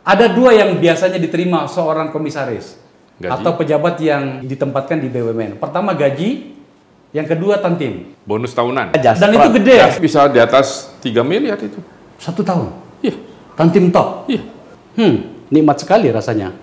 [0.00, 2.80] Ada dua yang biasanya diterima seorang komisaris
[3.20, 3.30] Gaji.
[3.30, 5.60] atau pejabat yang ditempatkan di BUMN.
[5.60, 6.56] Pertama gaji,
[7.12, 8.16] yang kedua tantim.
[8.24, 8.96] Bonus tahunan.
[8.96, 9.76] Dan itu gede.
[9.76, 11.76] Ya, bisa di atas 3 miliar itu.
[12.16, 12.70] Satu tahun.
[13.04, 13.16] Iya.
[13.58, 14.30] Tantim top.
[14.30, 14.42] Iya.
[14.96, 15.14] Hmm,
[15.52, 16.54] nikmat sekali rasanya.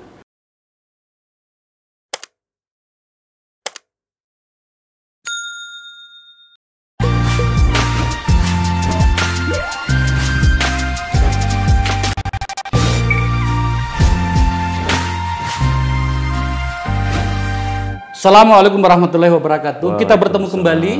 [18.27, 19.95] Assalamualaikum warahmatullahi wabarakatuh.
[20.03, 20.93] Kita bertemu kembali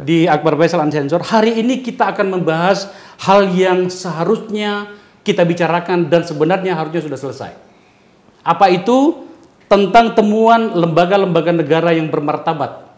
[0.00, 1.20] di Akbar Faisal Unsensor.
[1.20, 2.88] Hari ini kita akan membahas
[3.20, 4.88] hal yang seharusnya
[5.20, 7.52] kita bicarakan dan sebenarnya harusnya sudah selesai.
[8.40, 9.28] Apa itu?
[9.68, 12.88] Tentang temuan lembaga-lembaga negara yang bermartabat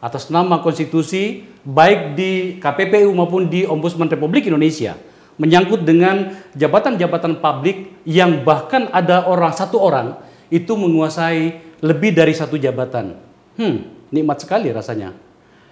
[0.00, 4.96] atas nama konstitusi baik di KPPU maupun di Ombudsman Republik Indonesia
[5.36, 10.16] menyangkut dengan jabatan-jabatan publik yang bahkan ada orang satu orang
[10.48, 13.25] itu menguasai lebih dari satu jabatan.
[13.56, 15.16] Hmm, nikmat sekali rasanya.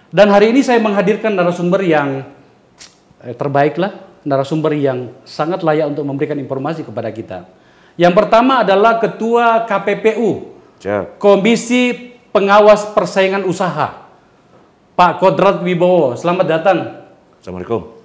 [0.09, 2.25] Dan hari ini saya menghadirkan narasumber yang
[3.21, 3.93] eh, terbaik lah,
[4.25, 7.45] narasumber yang sangat layak untuk memberikan informasi kepada kita.
[7.95, 10.55] Yang pertama adalah Ketua KPPU.
[11.17, 14.11] Komisi Pengawas Persaingan Usaha,
[14.95, 16.19] Pak Kodrat Wibowo.
[16.19, 17.07] Selamat datang.
[17.39, 17.95] Assalamualaikum.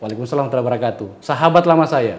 [0.00, 1.08] Waalaikumsalam warahmatullahi wabarakatuh.
[1.20, 2.16] Sahabat lama saya.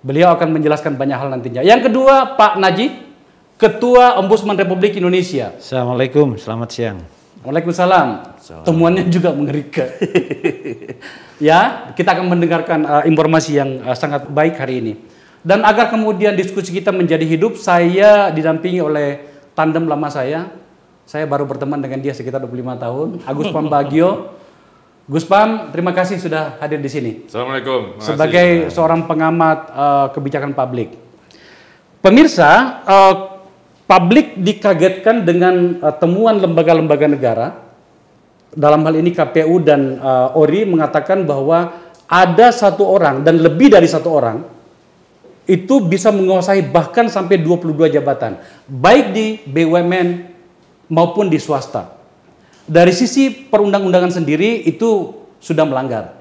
[0.00, 1.60] Beliau akan menjelaskan banyak hal nantinya.
[1.60, 2.92] Yang kedua, Pak Najib,
[3.60, 5.52] Ketua Ombudsman Republik Indonesia.
[5.60, 6.96] Assalamualaikum, selamat siang.
[7.44, 8.40] Waalaikumsalam.
[8.64, 9.84] Temuannya juga mengerikan.
[11.36, 14.92] ya, kita akan mendengarkan uh, informasi yang uh, sangat baik hari ini.
[15.44, 20.48] Dan agar kemudian diskusi kita menjadi hidup, saya didampingi oleh tandem lama saya.
[21.04, 24.08] Saya baru berteman dengan dia sekitar 25 tahun, Agus Pambagio.
[25.10, 27.98] Gus Pam, terima kasih sudah hadir di sini Assalamualaikum.
[27.98, 28.08] Terima kasih.
[28.14, 30.94] sebagai seorang pengamat uh, kebijakan publik.
[31.98, 33.39] Pemirsa, uh,
[33.90, 37.46] publik dikagetkan dengan uh, temuan lembaga-lembaga negara.
[38.54, 43.90] Dalam hal ini KPU dan uh, ORI mengatakan bahwa ada satu orang dan lebih dari
[43.90, 44.42] satu orang
[45.50, 48.38] itu bisa menguasai bahkan sampai 22 jabatan,
[48.70, 50.08] baik di BUMN
[50.90, 51.98] maupun di swasta.
[52.70, 55.10] Dari sisi perundang-undangan sendiri itu
[55.42, 56.14] sudah melanggar.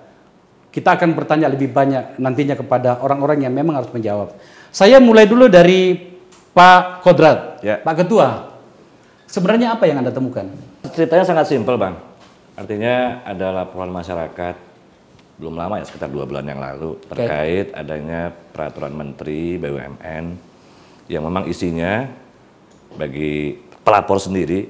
[0.74, 4.34] Kita akan bertanya lebih banyak nantinya kepada orang-orang yang memang harus menjawab.
[4.70, 6.10] Saya mulai dulu dari
[6.54, 7.78] Pak Kodrat, Ya.
[7.80, 8.50] Pak Ketua.
[9.30, 10.50] Sebenarnya apa yang Anda temukan?
[10.90, 11.96] Ceritanya sangat simpel, Bang.
[12.58, 14.56] Artinya ada laporan masyarakat
[15.40, 20.26] belum lama ya sekitar dua bulan yang lalu terkait adanya peraturan Menteri BUMN
[21.08, 22.04] yang memang isinya
[23.00, 24.68] bagi pelapor sendiri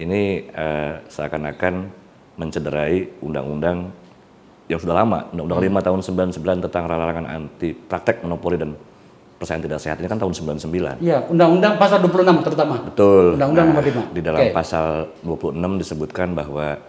[0.00, 1.92] ini eh, seakan-akan
[2.40, 3.92] mencederai undang-undang
[4.64, 6.00] yang sudah lama, Undang-Undang 5 tahun
[6.40, 8.72] 99 tentang larangan anti praktek monopoli dan
[9.44, 11.04] persaingan tidak sehat ini kan tahun 99.
[11.04, 12.80] Iya, Undang-Undang Pasal 26 terutama.
[12.80, 13.36] Betul.
[13.36, 14.16] Undang-Undang Nah, nomor 5.
[14.16, 14.56] Di dalam Oke.
[14.56, 16.80] pasal 26 disebutkan bahwa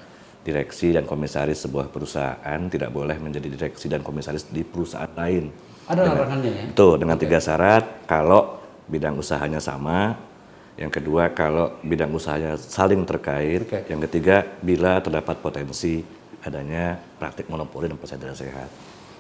[0.48, 5.52] direksi dan komisaris sebuah perusahaan tidak boleh menjadi direksi dan komisaris di perusahaan lain.
[5.92, 6.64] Ada larangannya ya.
[6.72, 10.16] Betul, dengan tiga syarat kalau bidang usahanya sama,
[10.80, 13.90] yang kedua kalau bidang usahanya saling terkait, Oke.
[13.90, 16.06] yang ketiga bila terdapat potensi
[16.46, 18.70] adanya praktik monopoli dan persaingan tidak sehat.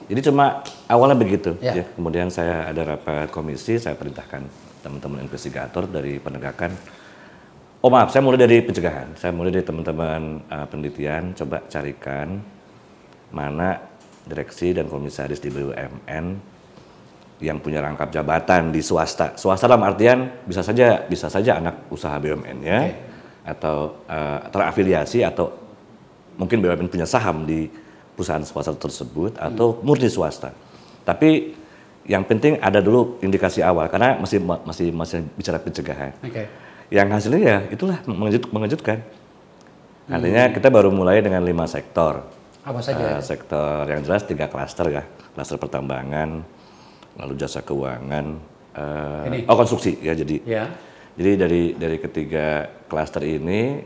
[0.05, 1.57] Jadi cuma awalnya begitu.
[1.61, 1.81] Ya.
[1.81, 1.85] ya.
[1.97, 4.45] Kemudian saya ada rapat komisi, saya perintahkan
[4.85, 6.73] teman-teman investigator dari penegakan.
[7.81, 9.17] Oh maaf, saya mulai dari pencegahan.
[9.17, 12.41] Saya mulai dari teman-teman uh, penelitian, coba carikan
[13.33, 13.77] mana
[14.25, 16.25] direksi dan komisaris di BUMN
[17.43, 19.37] yang punya rangkap jabatan di swasta.
[19.37, 22.79] Swasta dalam artian bisa saja bisa saja anak usaha BUMN-nya
[23.45, 25.53] atau uh, terafiliasi atau
[26.41, 27.69] mungkin BUMN punya saham di
[28.15, 30.55] perusahaan swasta tersebut atau murni swasta.
[31.03, 31.53] Tapi
[32.07, 36.13] yang penting ada dulu indikasi awal karena masih masih masih bicara pencegahan.
[36.23, 36.47] Oke.
[36.93, 39.01] Yang hasilnya ya itulah mengejut, mengejutkan.
[40.05, 42.29] Artinya kita baru mulai dengan lima sektor.
[42.61, 43.17] Apa saja?
[43.17, 45.03] Eh, sektor yang jelas tiga klaster ya,
[45.33, 46.45] klaster pertambangan,
[47.17, 48.25] lalu jasa keuangan,
[48.73, 49.39] eh, Ini.
[49.49, 50.37] oh konstruksi ya jadi.
[50.45, 50.65] Ya.
[51.15, 53.81] Jadi dari dari ketiga klaster ini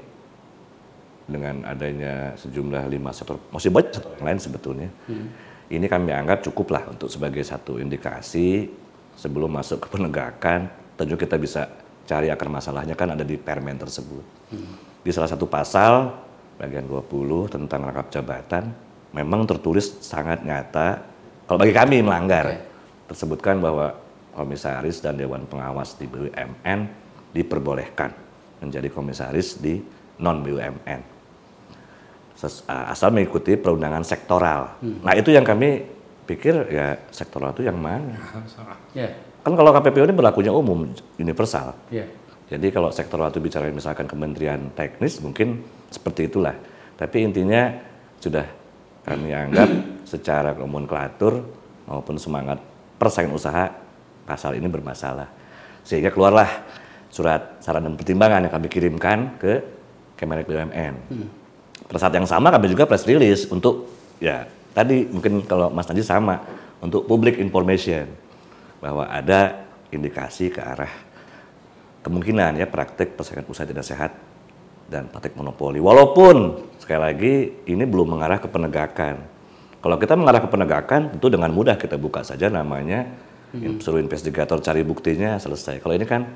[1.30, 4.90] dengan adanya sejumlah lima sektor, masih banyak sektor yang lain sebetulnya.
[5.70, 8.66] Ini kami anggap cukup lah untuk sebagai satu indikasi
[9.14, 10.66] sebelum masuk ke penegakan.
[10.98, 11.70] Tentu kita bisa
[12.10, 14.26] cari akar masalahnya kan ada di permen tersebut.
[15.06, 16.10] Di salah satu pasal
[16.58, 18.74] bagian 20 tentang rangkap jabatan
[19.14, 21.06] memang tertulis sangat nyata
[21.46, 22.66] kalau bagi kami melanggar.
[23.06, 23.94] Tersebutkan bahwa
[24.34, 26.80] komisaris dan dewan pengawas di BUMN
[27.34, 28.10] diperbolehkan
[28.62, 29.82] menjadi komisaris di
[30.18, 31.19] non BUMN
[32.68, 34.80] asal mengikuti perundangan sektoral.
[34.80, 35.84] Nah itu yang kami
[36.24, 38.16] pikir ya sektoral itu yang mana?
[38.96, 39.10] Ya,
[39.40, 40.88] Kan kalau KPPU ini berlakunya umum,
[41.18, 41.74] universal.
[41.90, 42.06] ya.
[42.50, 45.62] Jadi kalau sektoral itu bicara misalkan kementerian teknis mungkin
[45.94, 46.58] seperti itulah.
[46.98, 47.70] Tapi intinya
[48.18, 48.46] sudah
[49.06, 49.70] kami anggap
[50.10, 51.46] secara nomenklatur
[51.86, 52.58] maupun semangat
[52.98, 53.70] persaingan usaha
[54.26, 55.30] pasal ini bermasalah.
[55.86, 56.50] Sehingga keluarlah
[57.10, 59.54] surat saran dan pertimbangan yang kami kirimkan ke
[60.20, 60.94] Kementerian BUMN.
[61.90, 63.90] Pada saat yang sama kami juga press release untuk
[64.22, 64.46] ya
[64.78, 66.38] tadi mungkin kalau Mas Najib sama
[66.86, 68.06] untuk public information
[68.78, 70.94] bahwa ada indikasi ke arah
[72.06, 74.12] kemungkinan ya praktek persaingan usaha tidak sehat
[74.86, 75.82] dan praktek monopoli.
[75.82, 77.34] Walaupun sekali lagi
[77.66, 79.26] ini belum mengarah ke penegakan.
[79.80, 83.08] Kalau kita mengarah ke penegakan, tentu dengan mudah kita buka saja namanya,
[83.80, 85.80] suruh investigator cari buktinya selesai.
[85.80, 86.28] Kalau ini kan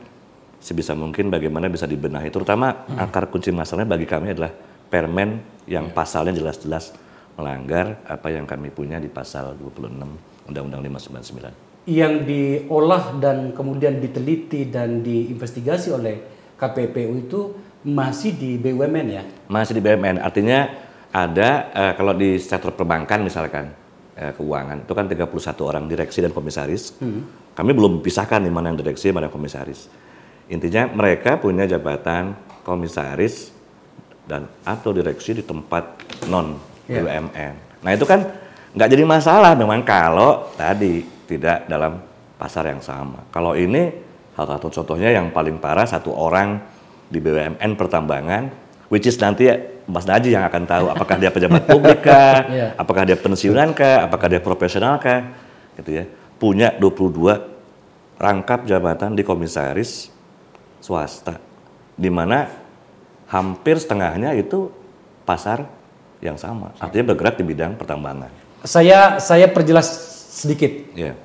[0.64, 2.32] sebisa mungkin bagaimana bisa dibenahi.
[2.32, 4.52] Terutama akar kunci masalahnya bagi kami adalah
[4.94, 6.94] permen yang pasalnya jelas-jelas
[7.34, 9.90] melanggar apa yang kami punya di pasal 26
[10.54, 11.90] Undang-Undang 599.
[11.90, 16.16] Yang diolah dan kemudian diteliti dan diinvestigasi oleh
[16.54, 17.42] KPPU itu
[17.84, 19.24] masih di BUMN ya?
[19.50, 20.70] Masih di BUMN, artinya
[21.10, 23.74] ada eh, kalau di sektor perbankan misalkan
[24.14, 25.26] eh, keuangan itu kan 31
[25.66, 27.02] orang direksi dan komisaris.
[27.54, 29.90] Kami belum pisahkan nih mana yang direksi mana yang komisaris.
[30.48, 33.63] Intinya mereka punya jabatan komisaris
[34.24, 35.84] dan atau direksi di tempat
[36.28, 36.72] non.
[36.84, 37.80] BUMN.
[37.80, 38.20] Nah itu kan
[38.76, 41.96] nggak jadi masalah memang kalau tadi tidak dalam
[42.36, 43.24] pasar yang sama.
[43.32, 43.88] Kalau ini
[44.36, 46.60] salah satu contohnya yang paling parah satu orang
[47.08, 48.52] di BUMN pertambangan,
[48.92, 49.48] which is nanti
[49.88, 52.68] Mas Naji yang akan tahu apakah dia pejabat publik kah, Iya.
[52.76, 55.32] apakah dia pensiunan kah, apakah dia profesional kah,
[55.80, 56.06] gitu ya.
[56.36, 60.12] Punya 22 rangkap jabatan di komisaris
[60.84, 61.40] swasta,
[61.96, 62.63] di mana
[63.34, 64.70] hampir setengahnya itu
[65.26, 65.66] pasar
[66.22, 68.30] yang sama, artinya bergerak di bidang pertambangan.
[68.64, 69.90] Saya saya perjelas
[70.32, 71.18] sedikit Ya,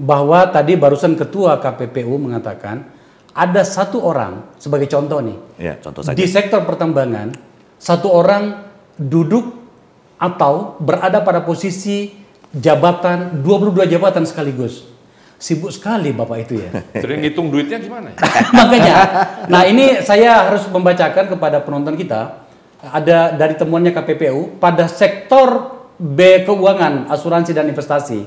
[0.00, 2.90] bahwa tadi barusan ketua KPPU mengatakan
[3.34, 6.18] ada satu orang sebagai contoh nih ya contoh saja.
[6.18, 7.34] di sektor pertambangan
[7.78, 8.66] satu orang
[8.98, 9.54] duduk
[10.18, 12.14] atau berada pada posisi
[12.54, 14.86] jabatan 22 jabatan sekaligus.
[15.44, 16.72] Sibuk sekali Bapak itu ya.
[17.04, 18.18] Jadi ngitung duitnya gimana ya?
[18.64, 18.96] Makanya,
[19.44, 22.48] nah ini saya harus membacakan kepada penonton kita
[22.80, 28.24] ada dari temuannya KPPU pada sektor B keuangan, asuransi dan investasi.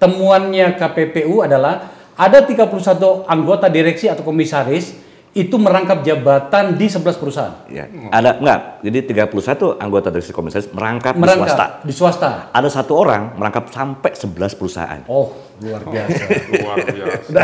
[0.00, 4.96] Temuannya KPPU adalah ada 31 anggota direksi atau komisaris
[5.36, 7.54] itu merangkap jabatan di 11 perusahaan.
[7.68, 8.60] Ya, ada enggak?
[8.82, 11.36] Jadi 31 anggota direksi komisaris merangkap, di swasta.
[11.36, 12.30] Merangkap di swasta.
[12.56, 15.00] Ada satu orang merangkap sampai 11 perusahaan.
[15.06, 16.22] Oh, luar biasa.
[16.62, 17.40] Luar biasa.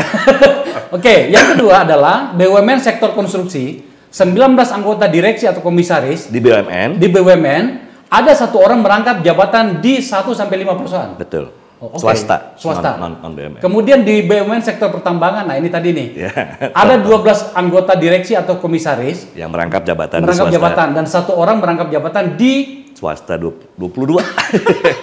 [0.95, 7.07] Oke, yang kedua adalah BUMN sektor konstruksi, 19 anggota direksi atau komisaris Di BUMN, di
[7.11, 7.63] BUMN
[8.07, 11.11] ada satu orang merangkap jabatan di 1 sampai 5 perusahaan.
[11.19, 11.51] betul.
[11.75, 11.99] Oh, oke.
[11.99, 12.95] Swasta, Swasta.
[12.95, 13.59] non, non, non BUMN.
[13.59, 16.07] Kemudian di BUMN sektor pertambangan, nah ini tadi nih.
[16.15, 16.31] Ya.
[16.81, 20.55] Ada 12 anggota direksi atau komisaris Yang merangkap jabatan di merangkap swasta.
[20.55, 24.23] jabatan dan satu orang merangkap jabatan di Swasta 20 22.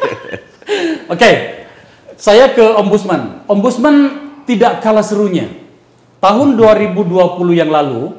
[1.13, 1.62] Oke.
[2.23, 3.43] Saya ke ombudsman.
[3.51, 3.97] Ombudsman
[4.47, 5.51] tidak kalah serunya.
[6.23, 7.03] Tahun 2020
[7.51, 8.15] yang lalu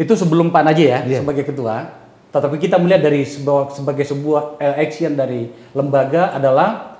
[0.00, 1.92] itu sebelum Pak Najih ya sebagai ketua,
[2.32, 6.96] tetapi kita melihat dari sebuah, sebagai sebuah eh, action dari lembaga adalah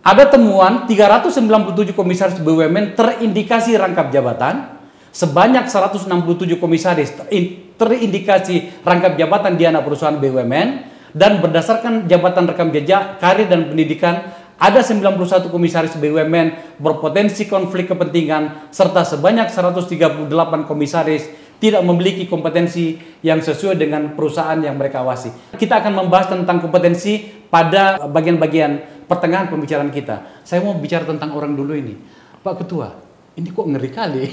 [0.00, 4.80] ada temuan 397 komisaris BUMN terindikasi rangkap jabatan,
[5.12, 10.68] sebanyak 167 komisaris terin- terindikasi rangkap jabatan di anak perusahaan BUMN,
[11.12, 18.68] dan berdasarkan jabatan rekam jejak, karir dan pendidikan, ada 91 komisaris BUMN berpotensi konflik kepentingan,
[18.68, 20.28] serta sebanyak 138
[20.68, 25.32] komisaris tidak memiliki kompetensi yang sesuai dengan perusahaan yang mereka awasi.
[25.56, 30.44] Kita akan membahas tentang kompetensi pada bagian-bagian pertengahan pembicaraan kita.
[30.44, 31.96] Saya mau bicara tentang orang dulu ini.
[32.40, 32.88] Pak Ketua,
[33.36, 34.24] ini kok ngeri kali.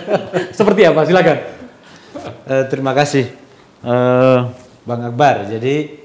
[0.58, 1.06] Seperti apa?
[1.06, 1.38] Silakan.
[2.46, 3.26] Eh, terima kasih,
[3.82, 4.38] Eh,
[4.86, 5.50] Bang Akbar.
[5.50, 6.01] Jadi,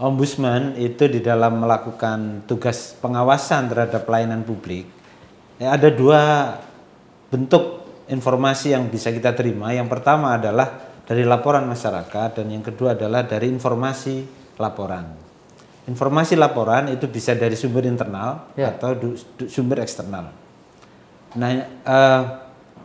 [0.00, 4.88] ombudsman itu di dalam melakukan tugas pengawasan terhadap pelayanan publik,
[5.60, 6.20] ya, ada dua
[7.28, 9.70] bentuk informasi yang bisa kita terima.
[9.70, 14.24] Yang pertama adalah dari laporan masyarakat dan yang kedua adalah dari informasi
[14.58, 15.04] laporan.
[15.86, 18.70] Informasi laporan itu bisa dari sumber internal Ya.
[18.74, 20.30] atau du- du- sumber eksternal.
[21.34, 22.22] Nah, eh,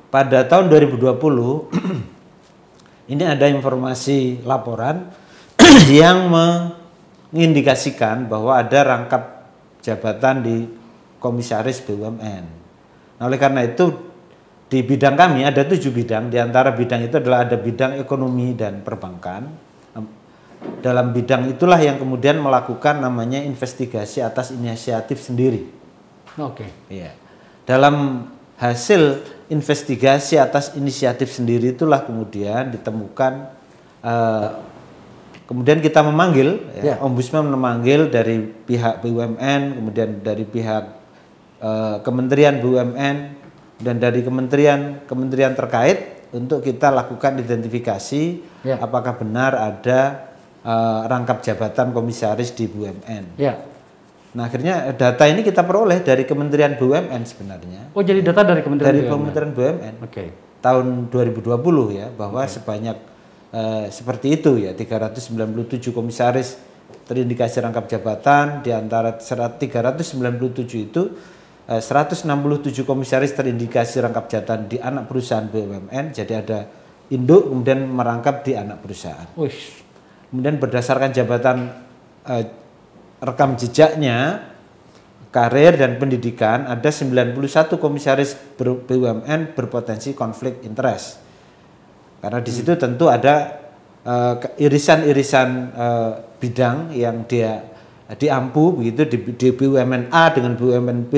[0.09, 1.69] pada tahun 2020
[3.13, 5.09] ini ada informasi laporan
[5.91, 6.29] yang
[7.35, 9.51] mengindikasikan bahwa ada rangkap
[9.83, 10.57] jabatan di
[11.19, 12.45] komisaris BUMN.
[13.19, 13.91] Nah, oleh karena itu
[14.71, 16.31] di bidang kami ada tujuh bidang.
[16.31, 19.67] Di antara bidang itu adalah ada bidang ekonomi dan perbankan.
[20.79, 25.67] Dalam bidang itulah yang kemudian melakukan namanya investigasi atas inisiatif sendiri.
[26.39, 26.71] Oke.
[26.87, 27.13] Iya.
[27.67, 28.25] Dalam
[28.55, 29.19] hasil
[29.51, 33.51] investigasi atas inisiatif sendiri itulah kemudian ditemukan
[34.01, 34.49] eh,
[35.45, 36.95] kemudian kita memanggil ya, Ya.
[36.99, 40.83] ombudsman memanggil dari pihak BUMN, kemudian dari pihak
[41.61, 43.17] eh, Kementerian BUMN
[43.79, 48.23] dan dari kementerian-kementerian terkait untuk kita lakukan identifikasi
[48.65, 48.75] Ya.
[48.77, 50.29] apakah benar ada
[50.65, 53.37] eh, rangkap jabatan komisaris di BUMN.
[53.37, 53.61] Ya.
[54.35, 58.91] Nah akhirnya data ini kita peroleh dari Kementerian BUMN sebenarnya Oh jadi data dari Kementerian
[58.91, 59.13] dari BUMN.
[59.15, 60.23] Kementerian BUMN Oke.
[60.59, 61.55] tahun 2020
[61.95, 62.97] ya bahwa sebanyak
[63.55, 66.59] eh, seperti itu ya 397 komisaris
[67.07, 71.15] terindikasi rangkap jabatan di antara serat- 397 itu
[71.71, 76.59] eh, 167 komisaris terindikasi rangkap jabatan di anak perusahaan BUMN jadi ada
[77.09, 79.55] induk kemudian merangkap di anak perusahaan Wih.
[80.33, 81.71] kemudian berdasarkan jabatan
[82.27, 82.45] eh,
[83.23, 84.51] rekam jejaknya
[85.31, 87.35] karir dan pendidikan ada 91
[87.79, 91.24] komisaris BUMN berpotensi konflik interest
[92.19, 93.65] karena di situ tentu ada
[94.03, 97.75] eh, irisan-irisan eh, bidang yang dia
[98.13, 101.15] diampu begitu di, di BUMN A dengan BUMN B,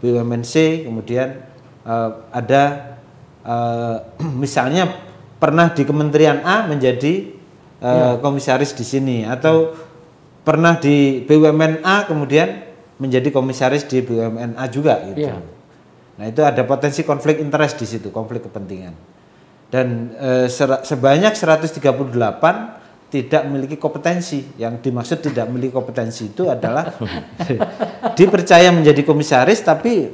[0.00, 1.36] BUMN C, kemudian
[1.84, 2.62] eh, ada
[3.44, 3.96] eh,
[4.42, 4.88] misalnya
[5.38, 7.28] pernah di Kementerian A menjadi
[7.78, 9.76] eh, komisaris di sini atau
[10.42, 12.64] pernah di BUMN A kemudian
[12.98, 15.28] menjadi komisaris di BUMN A juga gitu.
[15.28, 15.38] Iya.
[16.18, 18.96] Nah itu ada potensi konflik interest di situ, konflik kepentingan.
[19.68, 21.80] Dan eh, sera- sebanyak 138
[23.08, 24.44] tidak memiliki kompetensi.
[24.56, 26.92] Yang dimaksud tidak memiliki kompetensi itu adalah
[28.18, 30.08] dipercaya menjadi komisaris tapi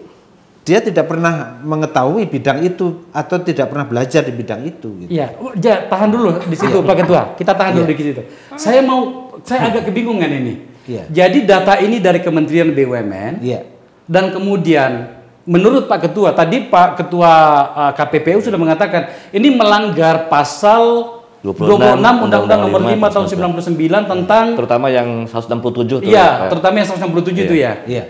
[0.65, 4.89] dia tidak pernah mengetahui bidang itu atau tidak pernah belajar di bidang itu.
[5.05, 5.11] Gitu.
[5.13, 7.23] Iya, ja, tahan dulu di situ Pak Ketua.
[7.37, 8.23] Kita tahan dulu di situ.
[8.57, 10.55] Saya mau, saya agak kebingungan ini.
[10.89, 11.05] Iya.
[11.13, 13.61] Jadi data ini dari Kementerian BUMN Iya.
[14.09, 15.14] dan kemudian
[15.45, 17.33] menurut Pak Ketua tadi Pak Ketua
[17.71, 23.27] uh, KPPU sudah mengatakan ini melanggar pasal 26 26 Undang-Undang Nomor 5 tahun
[23.61, 26.01] 99 tentang Terutama yang 167 tuh.
[26.01, 26.57] iya, Pak.
[26.57, 27.85] terutama yang 167 itu ya.
[27.85, 28.05] Iya.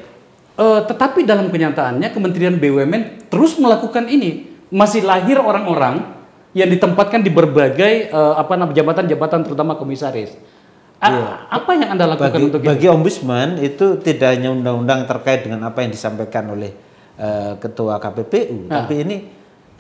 [0.55, 4.55] Eh, tetapi dalam kenyataannya Kementerian BUMN terus melakukan ini.
[4.71, 6.15] Masih lahir orang-orang
[6.55, 10.31] yang ditempatkan di berbagai eh, apa namanya jabatan-jabatan terutama komisaris.
[11.03, 12.71] A- Apa yang Anda lakukan bagi, untuk itu?
[12.71, 16.71] bagi ombudsman itu tidak hanya undang-undang terkait dengan apa yang disampaikan oleh
[17.15, 18.83] eh, ketua KPPU, Nah.
[18.83, 19.17] tapi ini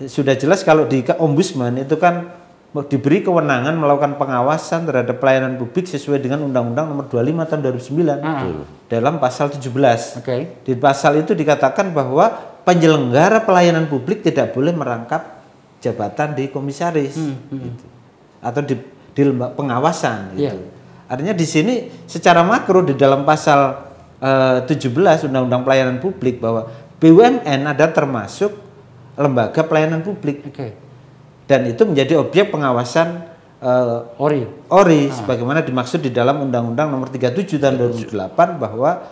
[0.00, 2.43] sudah jelas kalau di ombudsman itu kan
[2.91, 8.67] diberi kewenangan melakukan pengawasan terhadap pelayanan publik sesuai dengan Undang-Undang Nomor 25 tahun 2009 Ah.
[8.91, 10.19] dalam pasal 17.
[10.19, 10.59] Oke.
[10.67, 12.35] Di pasal itu dikatakan bahwa
[12.67, 15.38] penyelenggara pelayanan publik tidak boleh merangkap
[15.79, 17.87] jabatan di komisaris gitu.
[18.43, 18.75] atau di,
[19.14, 19.23] di
[19.55, 20.50] pengawasan gitu.
[20.50, 20.53] Iya.
[21.07, 21.75] Artinya di sini
[22.11, 23.87] secara makro di dalam pasal
[24.19, 26.67] eh, 17 Undang-Undang Pelayanan Publik bahwa
[27.05, 28.57] BUMN ada termasuk
[29.21, 30.73] lembaga pelayanan publik Oke.
[31.45, 33.29] dan itu menjadi objek pengawasan
[33.61, 34.49] eh, Ori.
[34.73, 39.05] ORI sebagaimana dimaksud di dalam Undang-Undang Nomor 37 tahun 2008 bahwa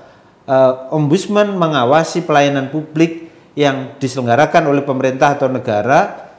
[0.48, 6.32] eh, ombudsman mengawasi pelayanan publik yang diselenggarakan oleh pemerintah atau negara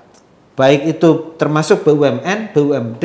[0.58, 3.04] baik itu termasuk BUMN, BUMD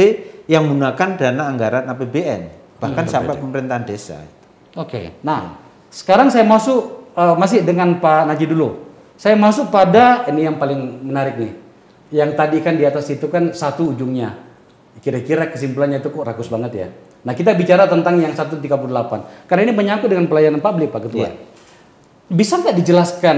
[0.48, 2.42] yang menggunakan dana anggaran APBN
[2.80, 4.24] bahkan sampai pemerintahan desa.
[4.72, 5.20] Oke.
[5.20, 5.60] Nah,
[5.92, 8.86] sekarang saya masuk eh, masih dengan Pak Naji dulu.
[9.18, 11.52] Saya masuk pada ini yang paling menarik nih.
[12.14, 14.38] Yang tadi kan di atas itu kan satu ujungnya.
[15.02, 16.88] Kira-kira kesimpulannya itu kok rakus banget ya.
[17.26, 19.50] Nah, kita bicara tentang yang 138.
[19.50, 21.26] Karena ini menyangkut dengan pelayanan publik, Pak Ketua.
[21.26, 21.30] Iya.
[22.30, 23.36] Bisa nggak dijelaskan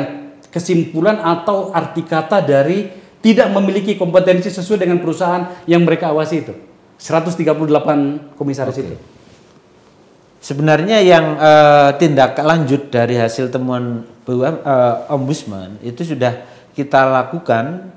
[0.52, 2.92] kesimpulan atau arti kata dari
[3.24, 6.54] tidak memiliki kompetensi sesuai dengan perusahaan yang mereka awasi itu?
[7.00, 8.96] 138 komisaris itu.
[10.40, 16.32] Sebenarnya yang eh, tindak lanjut dari hasil temuan BUM, eh, ombudsman itu sudah
[16.72, 17.92] kita lakukan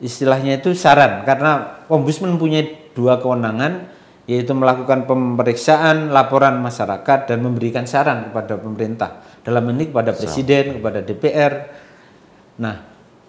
[0.00, 2.64] istilahnya itu saran karena ombudsman punya
[2.96, 3.92] dua kewenangan
[4.24, 9.10] yaitu melakukan pemeriksaan laporan masyarakat dan memberikan saran kepada pemerintah
[9.44, 11.52] dalam ini kepada presiden kepada DPR.
[12.64, 12.80] Nah,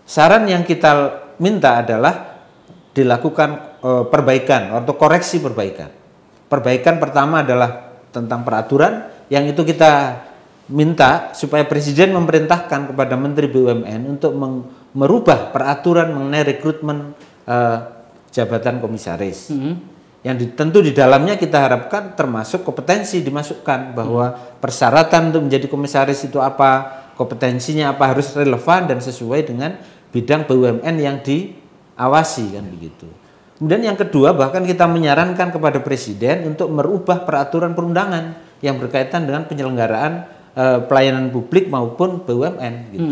[0.08, 1.12] saran yang kita
[1.44, 2.40] minta adalah
[2.96, 3.50] dilakukan
[3.84, 5.92] eh, perbaikan atau koreksi perbaikan.
[6.48, 10.24] Perbaikan pertama adalah tentang peraturan yang itu kita
[10.72, 14.34] minta supaya presiden memerintahkan kepada menteri BUMN untuk
[14.96, 17.12] merubah peraturan mengenai rekrutmen
[17.46, 17.78] eh,
[18.32, 19.52] jabatan komisaris.
[20.26, 26.26] Yang di- tentu di dalamnya kita harapkan termasuk kompetensi dimasukkan bahwa persyaratan untuk menjadi komisaris
[26.26, 29.78] itu apa, kompetensinya apa harus relevan dan sesuai dengan
[30.10, 33.06] bidang BUMN yang diawasi kan begitu.
[33.56, 39.48] Kemudian yang kedua bahkan kita menyarankan kepada presiden untuk merubah peraturan perundangan yang berkaitan dengan
[39.48, 43.12] penyelenggaraan eh, pelayanan publik maupun BUMN gitu.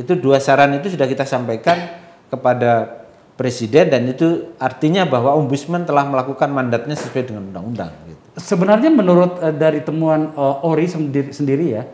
[0.00, 2.00] Itu dua saran itu sudah kita sampaikan
[2.32, 3.04] kepada
[3.36, 8.20] presiden dan itu artinya bahwa ombudsman telah melakukan mandatnya sesuai dengan undang-undang gitu.
[8.40, 11.84] Sebenarnya menurut eh, dari temuan eh, Ori sendiri, sendiri ya,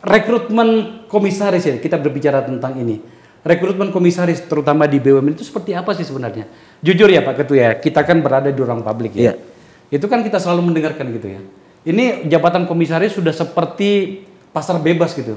[0.00, 3.12] rekrutmen komisaris ya kita berbicara tentang ini.
[3.44, 6.48] Rekrutmen komisaris terutama di BUMN itu seperti apa sih sebenarnya?
[6.80, 9.20] Jujur ya Pak Ketua ya, kita kan berada di ruang publik ya.
[9.20, 9.32] Iya.
[9.92, 11.40] Itu kan kita selalu mendengarkan gitu ya.
[11.84, 15.36] Ini jabatan komisaris sudah seperti pasar bebas gitu.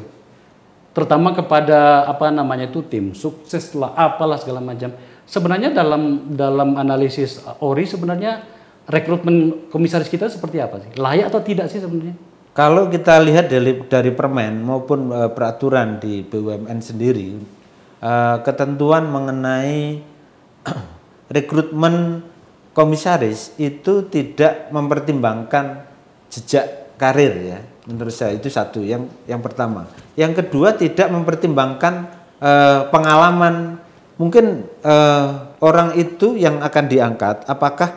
[0.95, 4.95] Terutama kepada apa namanya itu tim sukses lah apalah segala macam.
[5.27, 8.47] Sebenarnya dalam dalam analisis Ori sebenarnya
[8.87, 10.95] rekrutmen komisaris kita seperti apa sih?
[10.95, 12.15] Layak atau tidak sih sebenarnya?
[12.55, 17.37] Kalau kita lihat dari dari permen maupun eh, peraturan di BUMN sendiri,
[18.01, 20.01] eh, ketentuan mengenai
[21.35, 22.23] rekrutmen
[22.71, 25.87] komisaris itu tidak mempertimbangkan
[26.29, 27.59] jejak karir ya.
[27.87, 29.87] Menurut saya itu satu yang yang pertama.
[30.19, 31.93] Yang kedua tidak mempertimbangkan
[32.41, 33.81] eh, pengalaman
[34.17, 35.27] mungkin eh,
[35.61, 37.89] orang itu yang akan diangkat apakah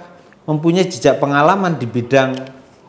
[0.49, 2.35] mempunyai jejak pengalaman di bidang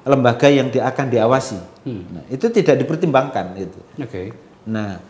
[0.08, 1.60] lembaga yang dia akan diawasi.
[1.86, 3.80] Nah, itu tidak dipertimbangkan itu.
[4.02, 4.34] Oke.
[4.70, 5.02] Nah,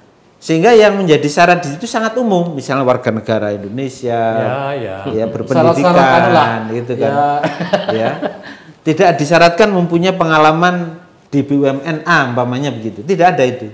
[0.41, 4.97] sehingga yang menjadi syarat di situ sangat umum, misalnya warga negara Indonesia, Ya, ya.
[5.05, 7.29] ya berpendidikan, gitu kan, ya.
[8.01, 8.09] ya,
[8.81, 10.97] tidak disyaratkan mempunyai pengalaman
[11.29, 13.69] di BUMN A, umpamanya begitu, tidak ada itu.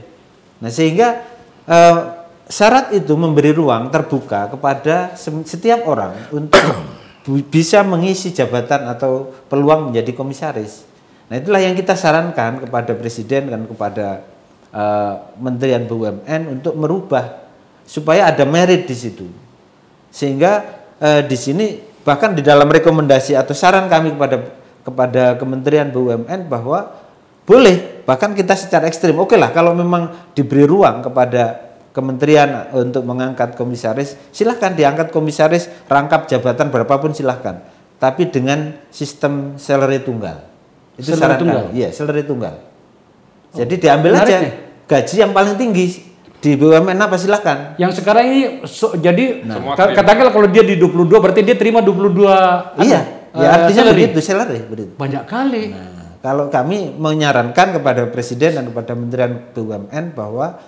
[0.60, 1.24] Nah, sehingga
[1.72, 1.98] eh,
[2.52, 5.16] syarat itu memberi ruang terbuka kepada
[5.48, 6.68] setiap orang untuk
[7.54, 10.84] bisa mengisi jabatan atau peluang menjadi komisaris.
[11.32, 14.36] Nah, itulah yang kita sarankan kepada presiden dan kepada
[14.72, 17.48] eh, Menterian BUMN untuk merubah
[17.88, 19.28] supaya ada merit di situ.
[20.12, 20.64] Sehingga
[21.00, 24.38] eh, di sini bahkan di dalam rekomendasi atau saran kami kepada
[24.88, 26.96] kepada Kementerian BUMN bahwa
[27.48, 33.56] boleh bahkan kita secara ekstrim oke lah kalau memang diberi ruang kepada kementerian untuk mengangkat
[33.56, 37.64] komisaris silahkan diangkat komisaris rangkap jabatan berapapun silahkan
[38.04, 40.44] tapi dengan sistem salary tunggal
[41.00, 41.64] itu Salary saran tunggal?
[41.72, 41.80] kami.
[41.80, 42.56] iya salary tunggal
[43.58, 44.54] jadi diambil menarik aja nih.
[44.86, 45.86] gaji yang paling tinggi
[46.38, 49.74] di BUMN apa silahkan Yang sekarang ini so- jadi terima.
[49.74, 52.30] katakanlah kalau dia di 22 berarti dia terima 22
[52.80, 53.98] iya apa, ya eh, artinya salary.
[54.04, 55.64] begitu salary begitu Banyak kali.
[55.70, 60.62] Nah, kalau kami menyarankan kepada Presiden dan kepada Kementerian BUMN bahwa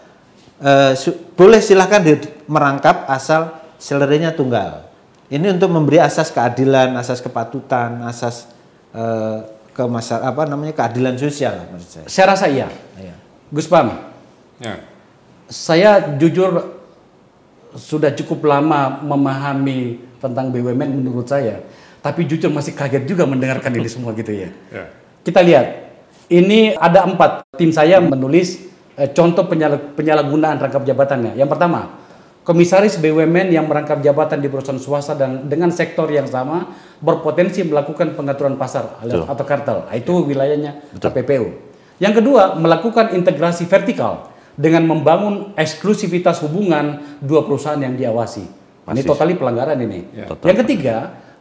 [0.57, 4.89] eh, su- boleh silahkan di- merangkap asal salary-nya tunggal.
[5.27, 8.49] Ini untuk memberi asas keadilan, asas kepatutan, asas
[8.91, 9.39] eh,
[9.71, 12.05] ke masa- apa namanya keadilan sosial lah menurut saya.
[12.07, 12.67] Saya rasa iya.
[12.95, 13.15] Iya.
[13.49, 13.89] Gus Pam,
[14.59, 14.83] Ya.
[15.47, 16.77] saya jujur
[17.73, 21.61] sudah cukup lama memahami tentang BUMN menurut saya.
[21.99, 24.49] Tapi jujur masih kaget juga mendengarkan ini semua gitu ya.
[24.71, 24.87] Ya.
[25.19, 25.67] Kita lihat,
[26.31, 27.43] ini ada empat.
[27.59, 31.35] Tim saya menulis eh, contoh penyala- penyalahgunaan rangkap jabatannya.
[31.35, 31.98] Yang pertama,
[32.49, 38.17] komisaris BUMN yang merangkap jabatan di perusahaan swasta dan dengan sektor yang sama berpotensi melakukan
[38.17, 39.85] pengaturan pasar alias- atau kartel.
[39.85, 41.53] Nah, itu wilayahnya KPPU.
[42.01, 48.43] Yang kedua, melakukan integrasi vertikal dengan membangun eksklusivitas hubungan dua perusahaan yang diawasi.
[48.89, 50.25] Ini totali pelanggaran ini.
[50.25, 50.49] Total.
[50.49, 50.95] Yang ketiga,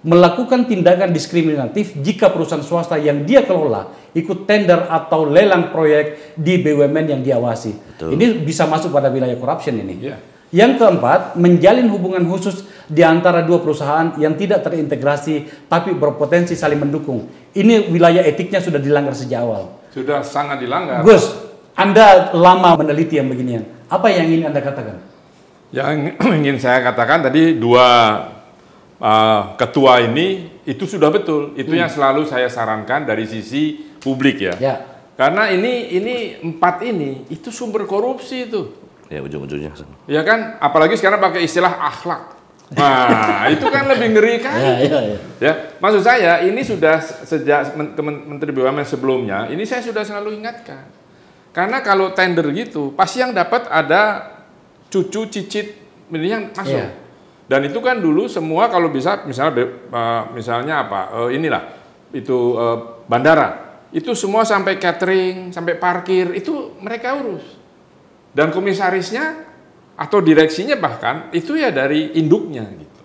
[0.05, 6.61] melakukan tindakan diskriminatif jika perusahaan swasta yang dia kelola ikut tender atau lelang proyek di
[6.61, 7.97] BUMN yang diawasi.
[8.05, 9.97] Ini bisa masuk pada wilayah corruption ini.
[10.05, 10.38] Iya.
[10.49, 16.81] Yang keempat, menjalin hubungan khusus di antara dua perusahaan yang tidak terintegrasi tapi berpotensi saling
[16.81, 17.29] mendukung.
[17.53, 19.77] Ini wilayah etiknya sudah dilanggar sejak awal.
[19.93, 21.05] Sudah sangat dilanggar.
[21.05, 21.37] Gus,
[21.77, 23.69] Anda lama meneliti yang beginian.
[23.93, 24.97] Apa yang ingin Anda katakan?
[25.69, 27.87] Yang ingin saya katakan tadi dua
[28.97, 31.53] uh, ketua ini itu sudah betul.
[31.61, 34.55] Itu yang selalu saya sarankan dari sisi publik ya.
[34.57, 34.77] Ya.
[35.19, 38.88] Karena ini ini empat ini itu sumber korupsi itu.
[39.09, 39.73] Ya ujung-ujungnya.
[40.05, 42.38] Ya kan, apalagi sekarang pakai istilah akhlak.
[42.77, 44.57] Nah, itu kan lebih ngeri kan?
[44.61, 45.18] Ya, ya, ya.
[45.40, 47.73] Ya, maksud saya ini sudah sejak
[48.05, 50.85] Menteri BUMN sebelumnya, ini saya sudah selalu ingatkan.
[51.57, 54.29] Karena kalau tender gitu, pasti yang dapat ada
[54.92, 55.81] cucu cicit
[56.12, 56.77] ini yang masuk.
[56.77, 56.88] Iya.
[57.49, 61.01] Dan itu kan dulu semua kalau bisa misalnya eh, misalnya apa?
[61.25, 61.62] eh, inilah
[62.12, 63.81] itu eh, bandara.
[63.88, 67.58] Itu semua sampai catering, sampai parkir itu mereka urus.
[68.38, 69.51] Dan komisarisnya
[69.98, 73.01] atau direksinya bahkan itu ya dari induknya gitu.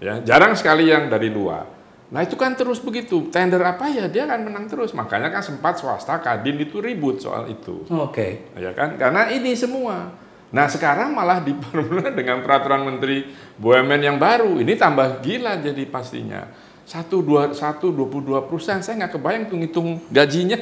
[0.00, 1.68] Ya, jarang sekali yang dari luar.
[2.08, 3.28] Nah itu kan terus begitu.
[3.28, 4.96] Tender apa ya dia akan menang terus.
[4.96, 7.84] Makanya kan sempat swasta Kadin itu ribut soal itu.
[7.92, 8.48] Oke.
[8.56, 8.96] Ya kan?
[8.96, 10.16] Karena ini semua.
[10.48, 13.28] Nah sekarang malah dipermudah dengan peraturan Menteri
[13.60, 14.56] BUMN yang baru.
[14.56, 16.48] Ini tambah gila jadi pastinya.
[16.88, 20.56] Satu dua satu dua puluh dua perusahaan saya nggak kebayang tuh ngitung gajinya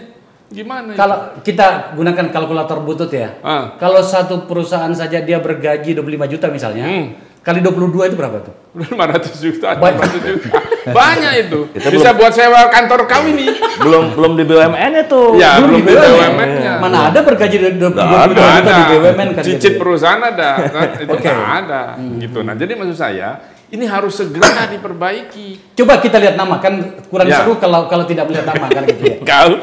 [0.48, 0.92] gimana.
[0.92, 3.38] Kalau kita gunakan kalkulator butut ya.
[3.40, 3.74] Ah.
[3.76, 6.84] Kalau satu perusahaan saja dia bergaji 25 juta misalnya.
[6.84, 7.06] Hmm.
[7.40, 8.50] Kali 22 itu berapa tuh?
[8.74, 8.90] 500
[9.38, 10.02] juta, Banyak.
[10.02, 10.48] 500 juta.
[10.98, 11.58] Banyak itu.
[11.70, 13.46] Kita Bisa buat sewa kantor kau ini.
[13.78, 15.22] belum belum di BUMN itu.
[15.38, 16.32] Ya, belum di BUMN.
[16.34, 16.72] BUMN-nya.
[16.82, 18.74] Mana ada bergaji 22 Nggak juta ada.
[18.74, 19.78] di BUMN kan Cicit gitu.
[19.78, 20.88] perusahaan ada, kan?
[20.98, 21.22] itu Oke.
[21.22, 21.82] nggak ada,
[22.18, 22.38] gitu.
[22.42, 23.30] Nah, jadi maksud saya
[23.66, 25.74] ini harus segera diperbaiki.
[25.74, 27.46] Coba kita lihat nama kan kurang Ya.
[27.46, 29.16] seru kalau kalau tidak melihat nama kan gitu ya.
[29.30, 29.54] Kau,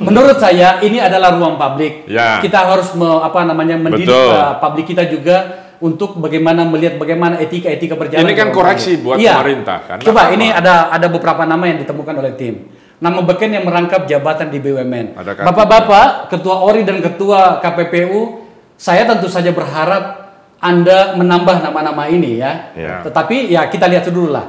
[0.00, 2.08] Menurut saya ini adalah ruang publik.
[2.08, 2.38] Ya.
[2.40, 5.36] Kita harus me- apa namanya mendidik uh, publik kita juga
[5.78, 8.24] untuk bagaimana melihat bagaimana etika-etika berjalan.
[8.24, 9.04] Ini kan koreksi publik.
[9.04, 9.34] buat Iya.
[9.36, 9.96] pemerintah, kan?
[10.00, 12.54] Coba Nggak ini ada ada beberapa nama yang ditemukan oleh tim.
[12.94, 15.18] Nama beken yang merangkap jabatan di BUMN.
[15.18, 20.24] Bapak-bapak, ketua ORI dan ketua KPPU, saya tentu saja berharap
[20.56, 22.72] Anda menambah nama-nama ini ya.
[22.72, 22.94] Ya.
[23.04, 24.46] Tetapi ya kita lihat dulu lah.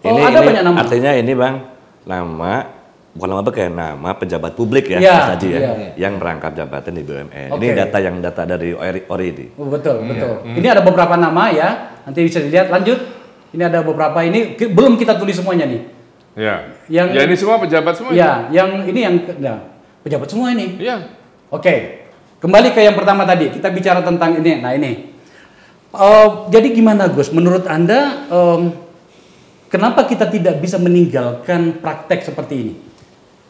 [0.00, 0.76] Oh, Ini, ada ini banyak nama.
[0.80, 1.54] artinya ini bang
[2.06, 2.52] nama
[3.10, 5.72] bukan nama beken, nama pejabat publik ya, Iya, Mas Haji ya, iya.
[5.98, 7.48] yang merangkap jabatan di BUMN.
[7.50, 7.58] Oke.
[7.58, 9.46] Ini data yang data dari ORI, ORI ini.
[9.58, 10.08] Oh, betul, Hmm.
[10.08, 10.32] betul.
[10.46, 11.68] Ini ada beberapa nama ya.
[12.06, 12.70] Nanti bisa dilihat.
[12.70, 12.98] Lanjut.
[13.50, 15.82] Ini ada beberapa ini belum kita tulis semuanya nih.
[16.38, 16.54] ya.
[16.86, 18.14] Yang- ya ini semua pejabat semua.
[18.14, 19.58] Ya, yang ini yang ya,
[20.06, 20.78] pejabat semua ini.
[20.78, 20.86] ini?
[20.86, 20.96] Iya.
[21.50, 22.06] Oke.
[22.38, 23.50] Kembali ke yang pertama tadi.
[23.50, 24.62] Kita bicara tentang ini.
[24.62, 25.10] Nah, ini.
[25.90, 27.34] Eh, jadi gimana, Gus?
[27.34, 28.70] Menurut Anda em,
[29.66, 32.74] kenapa kita tidak bisa meninggalkan praktek seperti ini?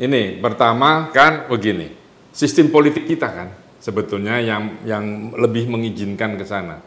[0.00, 1.92] Ini pertama kan begini,
[2.32, 5.04] sistem politik kita kan sebetulnya yang yang
[5.36, 6.80] lebih mengizinkan ke sana.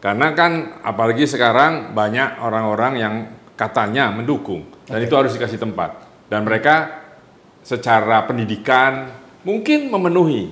[0.00, 3.14] Karena kan apalagi sekarang banyak orang-orang yang
[3.52, 6.08] katanya mendukung dan itu harus dikasih tempat.
[6.24, 7.04] Dan mereka
[7.60, 9.12] secara pendidikan
[9.44, 10.48] mungkin memenuhi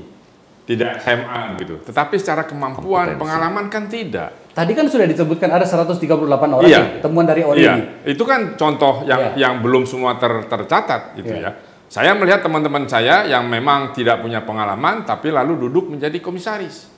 [0.68, 3.20] tidak SMA gitu, tetapi secara kemampuan, Kompetensi.
[3.24, 4.30] pengalaman kan tidak.
[4.52, 6.80] Tadi kan sudah disebutkan ada 138 orang Iya.
[6.80, 7.84] nih, temuan dari ORI Iya, ini.
[8.12, 9.48] itu kan contoh yang Iya.
[9.48, 11.40] yang belum semua ter- tercatat gitu Iya.
[11.40, 11.52] ya.
[11.92, 16.88] Saya melihat teman-teman saya yang memang tidak punya pengalaman tapi lalu duduk menjadi komisaris.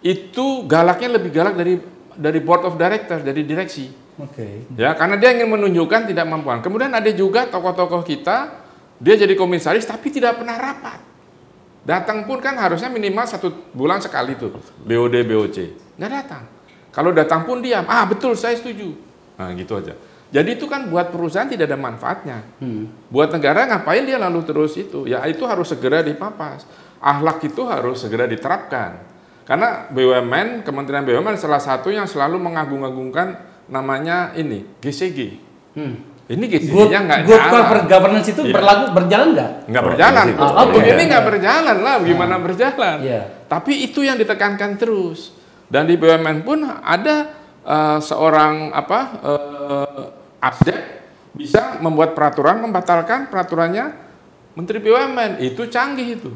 [0.00, 1.76] Itu galaknya lebih galak dari
[2.16, 3.92] dari board of directors, dari direksi.
[4.16, 4.64] Oke.
[4.80, 6.64] Ya, karena dia ingin menunjukkan tidak mampuan.
[6.64, 8.64] Kemudian ada juga tokoh-tokoh kita,
[8.96, 11.04] dia jadi komisaris tapi tidak pernah rapat.
[11.84, 14.56] Datang pun kan harusnya minimal satu bulan sekali tuh,
[14.88, 15.56] BOD, BOC.
[16.00, 16.42] Nggak datang.
[16.96, 18.96] Kalau datang pun diam, ah betul saya setuju.
[19.36, 19.92] Nah gitu aja.
[20.34, 22.42] Jadi itu kan buat perusahaan tidak ada manfaatnya.
[22.58, 22.90] Hmm.
[23.06, 25.06] Buat negara ngapain dia lalu terus itu?
[25.06, 26.66] Ya itu harus segera dipapas.
[26.98, 28.98] Ahlak itu harus segera diterapkan.
[29.46, 33.38] Karena BUMN, Kementerian BUMN salah satu yang selalu mengagung-agungkan
[33.70, 35.18] namanya ini GCG.
[35.78, 35.94] Hmm.
[36.24, 37.52] Ini Good, GCG-nya nggak good jalan.
[37.52, 38.54] corporate governance itu Iya.
[38.56, 39.50] berlaku berjalan nggak?
[39.68, 40.26] Nggak Oh, berjalan.
[40.34, 41.10] Oh, Oh, begini iya.
[41.12, 41.94] nggak berjalan lah.
[42.00, 42.96] Gimana berjalan?
[43.04, 43.22] Iya.
[43.44, 45.36] Tapi itu yang ditekankan terus.
[45.68, 47.16] Dan di BUMN pun ada
[47.64, 50.80] eh, seorang apa uh, asdep
[51.34, 53.96] bisa membuat peraturan membatalkan peraturannya
[54.54, 55.42] Menteri BUMN.
[55.42, 56.30] Itu canggih itu.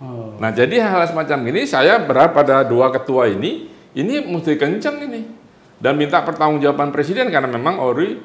[0.00, 0.38] Oh.
[0.40, 5.28] Nah jadi hal semacam ini saya berharap pada dua ketua ini ini mesti kencang ini
[5.76, 8.16] dan minta pertanggungjawaban presiden karena memang ORI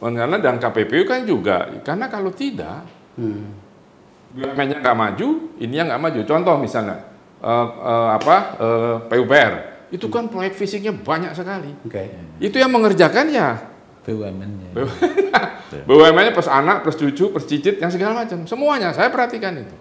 [0.00, 2.82] karena dan KPPU kan juga karena kalau tidak
[3.20, 3.52] Hmm.
[4.30, 6.20] BUMN-nya nggak maju, ini yang nggak maju.
[6.22, 7.02] Contoh misalnya
[7.42, 9.52] eh, eh, apa eh, PUPR
[9.90, 11.74] itu kan proyek fisiknya banyak sekali.
[11.82, 12.14] Oke.
[12.38, 13.58] Itu yang mengerjakan ya
[14.10, 14.70] BUMN-nya.
[15.88, 18.42] BUMN-nya plus anak, plus cucu, plus cicit, yang segala macam.
[18.44, 19.76] Semuanya saya perhatikan itu.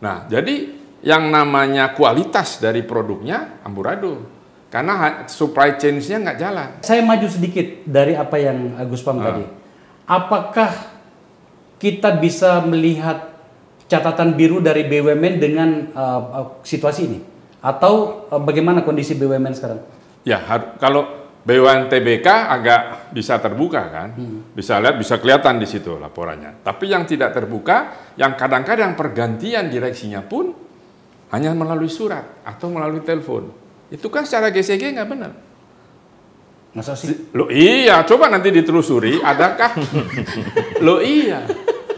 [0.00, 0.72] Nah, jadi
[1.04, 4.24] yang namanya kualitas dari produknya amburadul.
[4.72, 6.68] Karena supply chain-nya nggak jalan.
[6.82, 9.30] Saya maju sedikit dari apa yang Agus Pam Ah.
[9.30, 9.44] tadi.
[10.04, 10.70] Apakah
[11.78, 13.38] kita bisa melihat
[13.86, 17.18] catatan biru dari BUMN dengan uh, uh, situasi ini?
[17.62, 19.80] Atau uh, bagaimana kondisi BUMN sekarang?
[20.26, 24.16] Ya, har- kalau BUMN TBK agak bisa terbuka kan,
[24.56, 26.64] bisa lihat, bisa kelihatan di situ laporannya.
[26.64, 30.56] Tapi yang tidak terbuka, yang kadang-kadang pergantian direksinya pun
[31.36, 33.52] hanya melalui surat atau melalui telepon.
[33.92, 35.32] Itu kan secara GCG nggak benar.
[36.72, 37.28] Masa sih?
[37.36, 39.76] Lo iya, coba nanti ditelusuri, adakah?
[40.86, 41.44] Lo iya,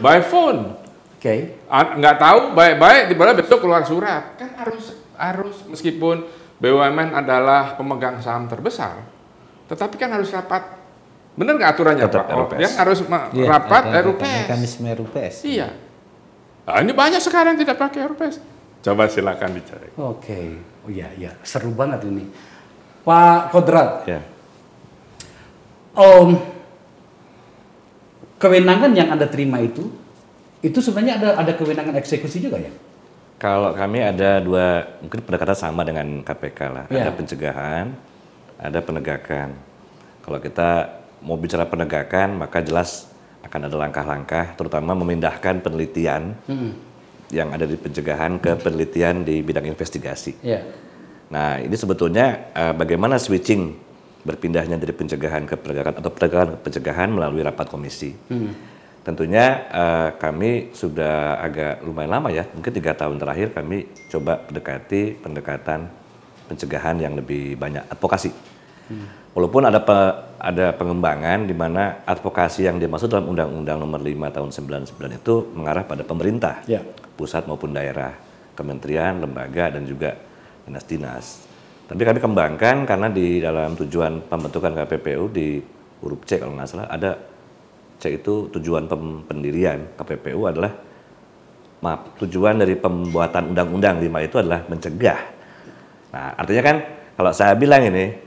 [0.03, 0.75] by phone.
[1.17, 1.65] Oke.
[1.71, 6.29] Ah, nggak tahu baik-baik tiba-tiba besok keluar surat kan harus harus meskipun
[6.61, 9.16] BUMN adalah pemegang saham terbesar
[9.67, 10.63] tetapi kan harus rapat
[11.33, 12.57] benar nggak aturannya Tetap pak Oh, RUPS.
[12.57, 12.97] dia harus
[13.31, 15.35] Iya, rapat ada- ada RUPS Mekanisme RUPS.
[15.43, 15.69] iya
[16.63, 18.35] nah, ini banyak sekarang yang tidak pakai RUPS
[18.79, 20.41] coba silakan dicari Oke.
[20.81, 21.35] Oh iya, iya.
[21.43, 22.23] Seru banget ini.
[23.03, 24.23] Pak Kodrat, Ya.
[25.91, 26.39] Om,
[28.37, 29.89] kewenangan yang Anda terima itu,
[30.59, 32.71] itu sebenarnya ada ada kewenangan eksekusi juga ya?
[33.35, 36.85] Kalau kami ada dua, mungkin pendekatan sama dengan KPK lah.
[36.87, 37.03] Iya.
[37.03, 37.85] Ada pencegahan,
[38.57, 39.53] ada penegakan.
[40.25, 40.69] Kalau kita
[41.23, 43.07] mau bicara penegakan, maka jelas
[43.45, 46.35] akan ada langkah-langkah, terutama memindahkan penelitian
[47.31, 50.35] yang ada di pencegahan ke penelitian di bidang investigasi.
[50.43, 50.63] Ya.
[51.27, 53.75] Nah, ini sebetulnya eh, bagaimana switching
[54.23, 58.15] berpindahnya dari pencegahan ke penegakan atau penegakan ke pencegahan melalui rapat komisi.
[59.07, 65.23] Tentunya eh, kami sudah agak lumayan lama ya, mungkin tiga tahun terakhir kami coba mendekati
[65.23, 65.87] pendekatan
[66.47, 68.31] pencegahan yang lebih banyak advokasi.
[69.35, 74.49] Walaupun ada pe- ada pengembangan di mana advokasi yang dimaksud dalam Undang-Undang Nomor 5 Tahun
[74.49, 76.81] 99 itu mengarah pada pemerintah Ya.
[77.19, 78.17] pusat maupun daerah,
[78.57, 80.17] kementerian, lembaga, dan juga
[80.65, 81.45] dinas-dinas.
[81.85, 85.61] Tapi kami kembangkan karena di dalam tujuan pembentukan KPPU di
[86.01, 87.15] huruf C kalau nggak salah ada
[87.97, 88.85] C itu tujuan
[89.25, 90.73] pendirian KPPU adalah
[91.81, 95.36] maaf tujuan dari pembuatan undang-undang 5 itu adalah mencegah.
[96.17, 96.77] Nah artinya kan
[97.13, 98.17] kalau saya bilang ini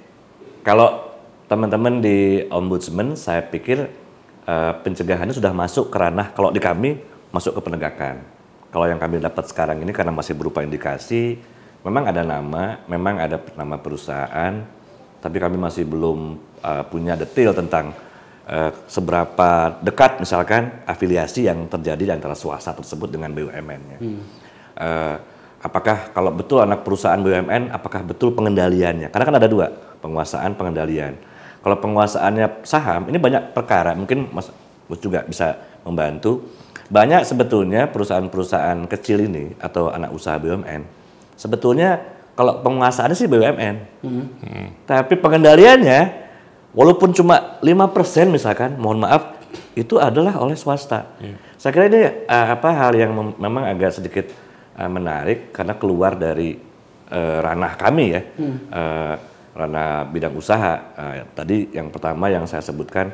[0.62, 1.10] kalau
[1.50, 3.90] teman-teman di ombudsman saya pikir
[4.46, 7.02] eh, pencegahannya sudah masuk ke ranah kalau di kami
[7.34, 8.22] masuk ke penegakan.
[8.70, 11.42] Kalau yang kami dapat sekarang ini karena masih berupa indikasi,
[11.82, 14.62] memang ada nama, memang ada nama perusahaan,
[15.18, 17.90] tapi kami masih belum eh, punya detail tentang
[18.46, 23.98] eh, seberapa dekat misalkan afiliasi yang terjadi di antara swasta tersebut dengan BUMN-nya.
[24.78, 25.16] Eh,
[25.60, 29.12] apakah kalau betul anak perusahaan BUMN, apakah betul pengendaliannya?
[29.12, 29.68] Karena kan ada dua,
[30.00, 31.16] penguasaan, pengendalian.
[31.60, 34.48] Kalau penguasaannya saham, ini banyak perkara, mungkin Mas
[35.04, 36.48] juga bisa membantu.
[36.90, 40.82] Banyak sebetulnya perusahaan-perusahaan kecil ini atau anak usaha BUMN,
[41.38, 42.02] sebetulnya
[42.34, 43.76] kalau penguasaannya sih BUMN,
[44.88, 46.00] tapi pengendaliannya
[46.72, 49.36] walaupun cuma 5% misalkan, mohon maaf,
[49.76, 51.14] itu adalah oleh swasta.
[51.60, 54.26] Saya kira ini eh, apa hal yang mem- memang agak sedikit
[54.80, 56.56] eh, menarik karena keluar dari
[57.06, 58.22] eh, ranah kami ya,
[58.70, 59.14] Eh,
[59.50, 60.74] ranah bidang usaha.
[60.96, 63.12] Eh, tadi yang pertama yang saya sebutkan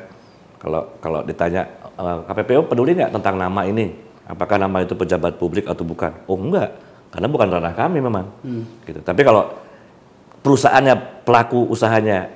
[0.57, 1.67] kalau kalau ditanya
[1.99, 3.91] eh, KPPU peduli nggak tentang nama ini?
[4.27, 6.11] Apakah nama itu pejabat publik atau bukan?
[6.27, 6.75] Oh enggak,
[7.11, 8.27] karena bukan ranah kami memang.
[8.83, 8.99] Gitu.
[8.99, 9.47] Tapi kalau
[10.43, 12.31] perusahaannya pelaku usahanya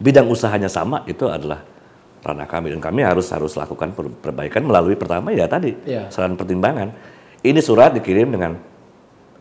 [0.00, 1.60] bidang usahanya sama itu adalah
[2.20, 6.12] ranah kami dan kami harus harus lakukan per- perbaikan melalui pertama ya tadi Iya.
[6.12, 6.92] saran pertimbangan.
[7.40, 8.60] Ini surat dikirim dengan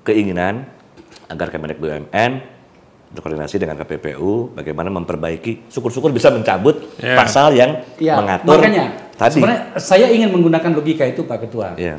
[0.02, 0.66] keinginan
[1.26, 2.32] agar Kemenek BUMN
[3.10, 7.18] berkoordinasi dengan KPPU bagaimana memperbaiki syukur-syukur bisa mencabut Iya.
[7.18, 9.34] pasal yang Ya, mengatur makanya tadi.
[9.38, 11.74] sebenarnya saya ingin menggunakan logika itu Pak Ketua.
[11.74, 11.98] Iya.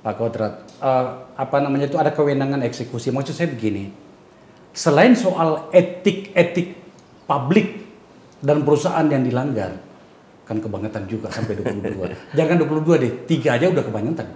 [0.00, 3.08] Pak Kodrat, eh, apa namanya itu ada kewenangan eksekusi.
[3.08, 3.88] Maksud saya begini,
[4.70, 6.76] selain soal etik-etik
[7.24, 7.88] publik
[8.38, 9.80] dan perusahaan yang dilanggar,
[10.44, 12.12] kan kebangetan juga sampai 22.
[12.36, 14.28] Jangan 22 deh, tiga aja udah kebangetan.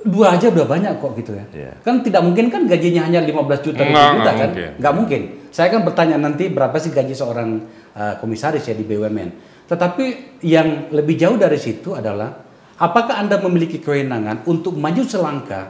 [0.00, 1.44] Dua aja udah banyak kok gitu ya.
[1.52, 1.72] Iya.
[1.84, 4.48] Kan tidak mungkin kan gajinya hanya 15 juta, 20 Nggak, juta nggak kan?
[4.48, 4.70] mungkin.
[4.80, 5.20] Nggak mungkin.
[5.52, 7.48] Saya kan bertanya nanti berapa sih gaji seorang
[7.92, 9.28] uh, komisaris ya di BUMN.
[9.68, 10.04] Tetapi
[10.46, 12.32] yang lebih jauh dari situ adalah
[12.80, 15.66] apakah Anda memiliki kewenangan untuk maju selangkah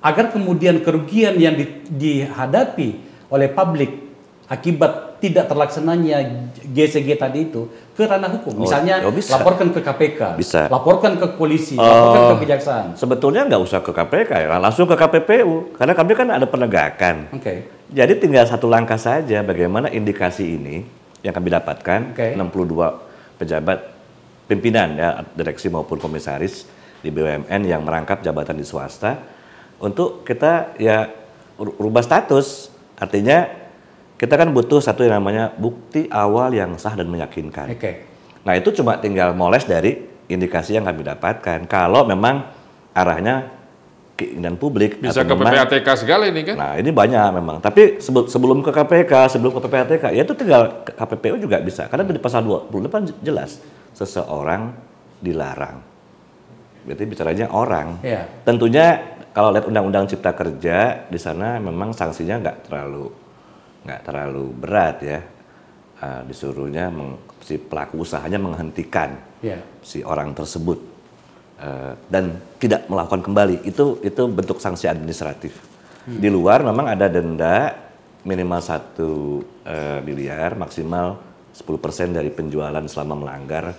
[0.00, 2.88] agar kemudian kerugian yang di- dihadapi
[3.32, 4.09] oleh publik
[4.50, 8.58] akibat tidak terlaksananya GCG tadi itu ke ranah hukum.
[8.58, 9.38] Oh, Misalnya oh, bisa.
[9.38, 10.66] laporkan ke KPK, Bisa.
[10.66, 12.86] laporkan ke polisi, laporkan ke kejaksaan.
[12.98, 17.30] Sebetulnya nggak usah ke KPK ya, langsung ke KPPU karena kami kan ada penegakan.
[17.30, 17.70] Oke.
[17.94, 20.82] Jadi tinggal satu langkah saja bagaimana indikasi ini
[21.22, 22.34] yang kami dapatkan Oke.
[22.34, 23.78] 62 pejabat
[24.50, 26.66] pimpinan ya direksi maupun komisaris
[26.98, 29.14] di BUMN yang merangkap jabatan di swasta
[29.78, 31.06] untuk kita ya
[31.54, 32.66] ru- rubah status.
[33.00, 33.59] Artinya
[34.20, 37.72] kita kan butuh satu yang namanya bukti awal yang sah dan meyakinkan.
[37.72, 38.04] Oke.
[38.44, 39.96] Nah itu cuma tinggal moles dari
[40.28, 41.64] indikasi yang kami dapatkan.
[41.64, 42.44] Kalau memang
[42.92, 43.48] arahnya
[44.20, 46.52] keinginan publik Bisa atau ke memang- PPATK segala ini kan?
[46.60, 47.64] Nah ini banyak memang.
[47.64, 51.88] Tapi sebe- sebelum ke KPK, sebelum ke PPATK, ya itu tinggal KPPU juga bisa.
[51.88, 53.56] Karena di pasal 28 jelas
[53.96, 54.76] seseorang
[55.24, 55.80] dilarang.
[56.84, 58.04] Berarti bicaranya orang.
[58.04, 58.28] Iya.
[58.44, 59.00] Tentunya
[59.32, 63.08] kalau lihat Undang-Undang Cipta Kerja di sana memang sanksinya nggak terlalu
[63.84, 65.20] nggak terlalu berat ya.
[66.00, 69.60] Ah, disuruhnya meng- si pelaku usahanya menghentikan Ya.
[69.84, 70.80] si orang tersebut.
[71.60, 73.68] Eh, dan tidak melakukan kembali.
[73.68, 75.60] Itu itu bentuk sanksi administratif.
[76.08, 77.76] Di luar memang ada denda
[78.24, 81.20] minimal satu eh, miliar maksimal
[81.52, 83.76] 10% dari penjualan selama melanggar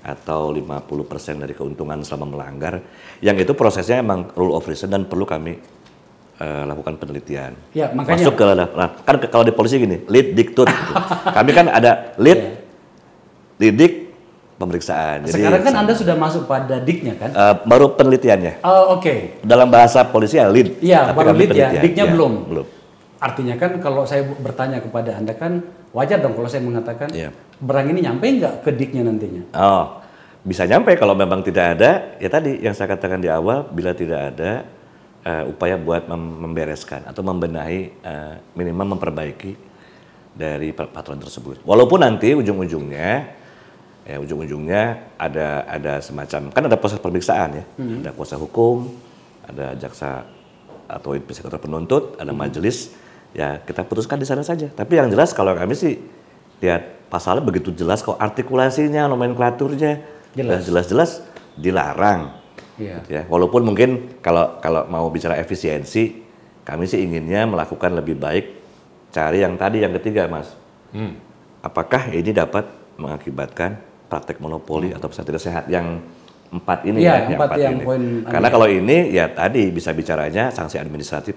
[0.00, 2.80] atau 50% dari keuntungan selama melanggar.
[3.20, 5.60] Yang itu prosesnya emang rule of reason dan perlu kami
[6.38, 10.66] eh, lakukan penelitian Ya, makanya- masuk ke nah, kan kalau di polisi gini lead dictut
[10.66, 10.92] gitu.
[11.36, 12.52] kami kan ada lead Iya.
[13.58, 13.94] didik
[14.58, 15.22] pemeriksaan.
[15.26, 17.30] Jadi Sekarang kan Anda sudah masuk pada diknya kan?
[17.30, 18.62] eh, baru penelitiannya.
[18.62, 19.38] Oh, Oke.
[19.42, 20.82] Dalam bahasa polisi ya lead.
[20.82, 21.78] Iya, baru lead ya.
[21.78, 22.32] Diknya Ya, belum.
[22.46, 22.66] Belum.
[23.18, 27.34] Artinya kan kalau saya bertanya kepada Anda kan wajar dong kalau saya mengatakan Iya.
[27.58, 29.42] barang ini nyampe nggak ke diknya nantinya?
[29.54, 30.02] Oh,
[30.42, 31.90] bisa nyampe kalau memang tidak ada.
[32.18, 34.62] Ya tadi yang saya katakan di awal, bila tidak ada
[35.28, 39.52] eh, upaya buat mem- membereskan atau membenahi eh, minimal memperbaiki
[40.32, 41.60] dari per- peraturan tersebut.
[41.68, 43.36] Walaupun nanti ujung-ujungnya
[44.08, 47.64] ya ujung-ujungnya ada ada semacam kan ada proses pemeriksaan ya,
[48.00, 48.88] ada kuasa hukum,
[49.44, 50.24] ada jaksa
[50.88, 52.96] atau investigator penuntut, ada majelis,
[53.36, 54.72] ya kita putuskan di sana saja.
[54.72, 56.00] Tapi yang jelas kalau kami sih
[56.64, 60.00] lihat pasalnya begitu jelas kok artikulasinya, nomenklaturnya
[60.64, 61.20] jelas-jelas
[61.60, 62.37] dilarang.
[62.78, 63.02] Iya.
[63.02, 63.22] Gitu ya.
[63.26, 66.22] Walaupun mungkin kalau kalau mau bicara efisiensi,
[66.62, 68.46] kami sih inginnya melakukan lebih baik
[69.10, 70.54] cari yang tadi yang ketiga, Mas.
[71.60, 72.64] Apakah ini dapat
[72.96, 73.76] mengakibatkan
[74.08, 76.00] praktek monopoli atau pesan tidak sehat yang
[76.48, 77.84] empat ini Iya, ya, empat yang ini.
[77.84, 81.36] poin Karena kalau ini ya tadi bisa bicaranya sanksi administratif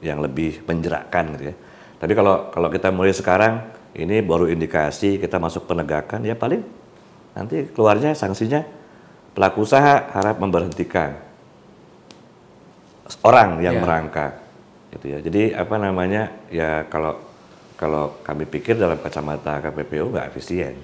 [0.00, 1.54] yang lebih menjerakkan gitu ya.
[1.96, 6.64] Tapi kalau kalau kita mulai sekarang ini baru indikasi kita masuk penegakan ya paling
[7.36, 8.64] nanti keluarnya sanksinya
[9.36, 11.12] pelaku usaha harap memberhentikan
[13.22, 13.82] orang yang Ya.
[13.84, 14.32] merangkak
[14.96, 15.18] gitu ya.
[15.20, 17.20] Jadi apa namanya ya kalau
[17.76, 20.80] kalau kami pikir dalam kacamata KPPU nggak efisien.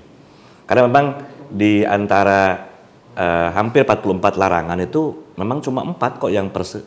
[0.68, 1.06] Karena memang
[1.48, 2.68] di antara
[3.12, 6.84] eh, hampir 44 larangan itu memang cuma empat kok yang perse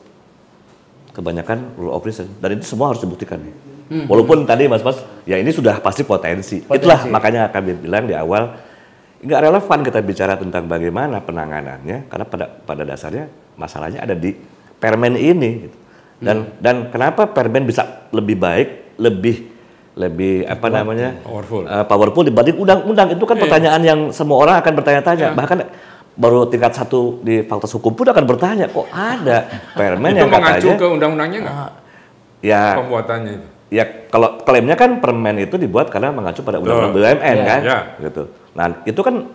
[1.13, 3.41] kebanyakan rule of reason dan itu semua harus dibuktikan.
[3.85, 4.97] Walaupun tadi mas-mas
[5.29, 6.61] ya ini sudah pasti potensi.
[6.65, 6.81] Potensi.
[6.81, 8.49] Itulah makanya kami bilang di awal
[9.25, 14.37] nggak relevan kita bicara tentang bagaimana penanganannya karena pada pada dasarnya masalahnya ada di
[14.75, 15.77] permen ini gitu.
[16.19, 19.35] dan dan kenapa permen bisa lebih baik lebih
[19.95, 21.63] lebih apa namanya Powerful.
[21.63, 25.65] eh, powerful dibanding undang-undang itu kan pertanyaan yang semua orang akan bertanya-tanya bahkan
[26.13, 30.67] baru tingkat satu di fakultas hukum pun akan bertanya kok ada permen itu yang mengacu
[30.67, 31.69] katanya ke undang-undangnya nggak?
[32.41, 33.47] ya Pembuatannya itu.
[33.71, 36.93] ya kalau klaimnya kan permen itu dibuat karena mengacu pada undang-undang.
[36.93, 37.45] BUMN Ya.
[37.45, 37.79] kan Ya.
[38.03, 38.23] gitu
[38.55, 39.27] nah itu kan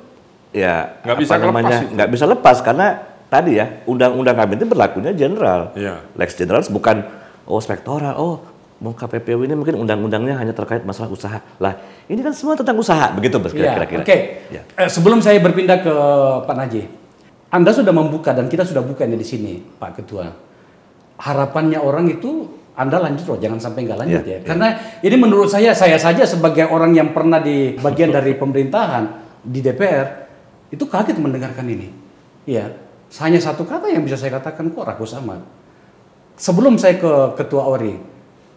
[0.50, 2.86] ya Nggak bisa namanya nggak bisa lepas karena
[3.30, 6.02] tadi ya undang-undang kami itu berlakunya general Iya.
[6.18, 7.04] lex generalis bukan
[7.46, 8.36] oh spektoral oh
[8.80, 11.76] mau KPPU ini mungkin undang-undangnya hanya terkait masalah usaha lah
[12.08, 14.16] ini kan semua tentang usaha begitu Iya, kira-kira Oke.
[14.48, 14.64] Ya.
[14.66, 15.94] Eh, sebelum saya berpindah ke
[16.48, 16.88] Pak Najih,
[17.52, 20.26] Anda sudah membuka dan kita sudah buka ini di sini, Pak Ketua.
[21.20, 22.48] Harapannya orang itu
[22.80, 24.38] Anda lanjut loh, jangan sampai nggak lanjut Iya, ya.
[24.40, 24.68] Karena
[25.04, 29.04] ini menurut saya, saya saja sebagai orang yang pernah di bagian dari pemerintahan
[29.44, 30.06] di DPR
[30.72, 31.92] itu kaget mendengarkan ini.
[32.48, 32.72] Iya,
[33.20, 35.44] hanya satu kata yang bisa saya katakan kok rakus amat.
[36.40, 38.00] Sebelum saya ke Ketua ORI,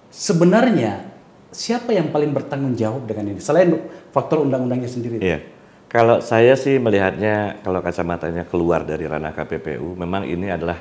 [0.08, 1.04] sebenarnya
[1.52, 3.76] siapa yang paling bertanggung jawab dengan ini selain
[4.16, 5.20] faktor undang-undangnya sendiri?
[5.20, 5.44] Iya.
[5.92, 10.80] Kalau saya sih melihatnya kalau kacamatanya keluar dari ranah KPPU, memang ini adalah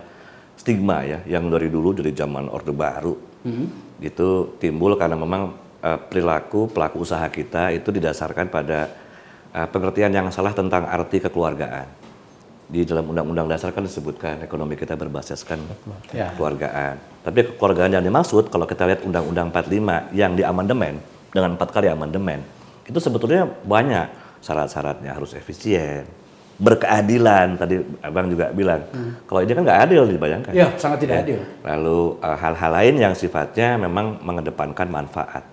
[0.57, 3.32] stigma ya yang dari dulu dari zaman Orde Baru
[4.03, 4.29] itu
[4.59, 8.91] timbul karena memang eh, perilaku pelaku usaha kita itu didasarkan pada
[9.51, 12.01] eh, pengertian yang salah tentang arti kekeluargaan.
[12.73, 15.61] Di dalam Undang-Undang Dasar kan disebutkan ekonomi kita berbasiskan
[16.17, 16.33] Ya.
[16.33, 16.97] kekeluargaan.
[17.21, 20.97] Tapi kekeluargaan yang dimaksud kalau kita lihat Undang-Undang 45 yang diamandemen
[21.29, 22.41] dengan empat kali amandemen
[22.89, 24.09] itu sebetulnya banyak
[24.43, 26.09] syarat-syaratnya harus efisien,
[26.61, 28.85] berkeadilan tadi abang juga bilang.
[29.25, 30.53] Kalau ini kan nggak adil dibayangkan.
[30.53, 31.41] Ya, sangat tidak adil.
[31.65, 35.45] Lalu eh, hal-hal lain yang sifatnya memang mengedepankan manfaat.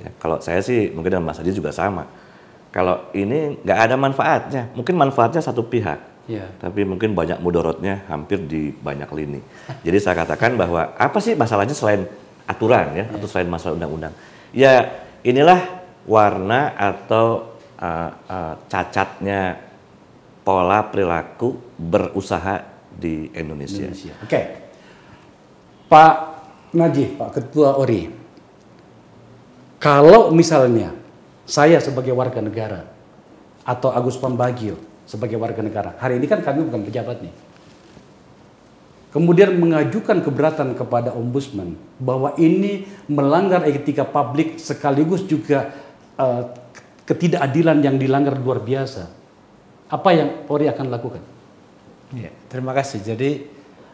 [0.00, 2.06] Ya, kalau saya sih mungkin dengan Mas Adi juga sama.
[2.74, 6.26] Kalau ini nggak ada manfaatnya, mungkin manfaatnya satu pihak.
[6.26, 6.48] Ya.
[6.56, 9.40] Tapi mungkin banyak mudorotnya hampir di banyak lini.
[9.84, 12.08] Jadi saya katakan bahwa apa sih masalahnya selain
[12.48, 14.12] aturan ya, atau selain masalah undang-undang?
[14.50, 14.90] Ya
[15.20, 19.60] inilah warna atau uh, uh, cacatnya
[20.44, 23.88] pola perilaku berusaha di Indonesia.
[23.88, 24.14] Indonesia.
[24.22, 24.40] Oke.
[25.88, 26.14] Pak
[26.76, 28.12] Najih, Pak Ketua ORI.
[29.80, 30.92] Kalau misalnya
[31.44, 32.88] saya sebagai warga negara
[33.64, 37.34] atau Agus Pambagio sebagai warga negara, hari ini kan kami bukan pejabat nih.
[39.12, 45.70] Kemudian mengajukan keberatan kepada ombudsman bahwa ini melanggar etika publik sekaligus juga
[46.18, 46.42] eh,
[47.06, 49.23] ketidakadilan yang dilanggar luar biasa.
[49.90, 51.22] Apa yang Polri akan lakukan?
[52.14, 53.02] Ya, terima kasih.
[53.02, 53.44] Jadi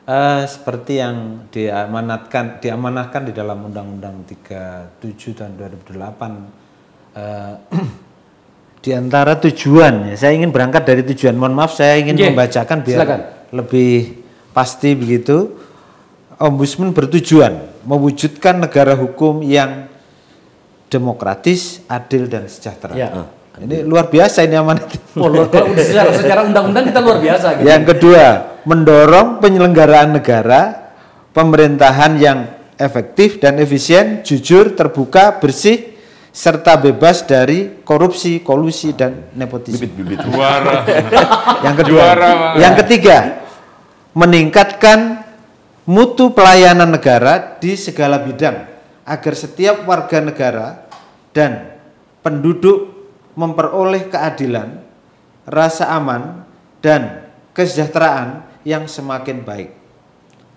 [0.06, 7.54] eh, seperti yang diamanatkan diamanahkan di dalam Undang-Undang 37 tahun 2008 eh,
[8.84, 11.34] di antara tujuan ya, saya ingin berangkat dari tujuan.
[11.36, 13.20] Mohon maaf saya ingin Oke, membacakan biar silakan.
[13.54, 13.92] lebih
[14.52, 15.58] pasti begitu.
[16.40, 19.92] Ombudsman bertujuan mewujudkan negara hukum yang
[20.88, 22.96] demokratis, adil dan sejahtera.
[22.96, 23.28] Ya.
[23.60, 24.88] Ini luar biasa ini amanat.
[25.20, 27.66] Oh, luar- kalau udah secara, secara undang-undang kita luar biasa gitu.
[27.68, 28.24] Yang kedua,
[28.64, 30.92] mendorong penyelenggaraan negara,
[31.36, 32.38] pemerintahan yang
[32.80, 35.92] efektif dan efisien, jujur, terbuka, bersih,
[36.32, 39.84] serta bebas dari korupsi, kolusi, dan nepotisme.
[40.32, 40.86] Juara.
[41.60, 42.54] Yang kedua, Juara, Bang.
[42.56, 43.16] yang ketiga,
[44.16, 45.20] meningkatkan
[45.84, 48.56] mutu pelayanan negara di segala bidang
[49.04, 50.86] agar setiap warga negara
[51.34, 51.76] dan
[52.22, 52.99] penduduk
[53.34, 54.82] memperoleh keadilan,
[55.46, 56.44] rasa aman,
[56.80, 59.70] dan kesejahteraan yang semakin baik.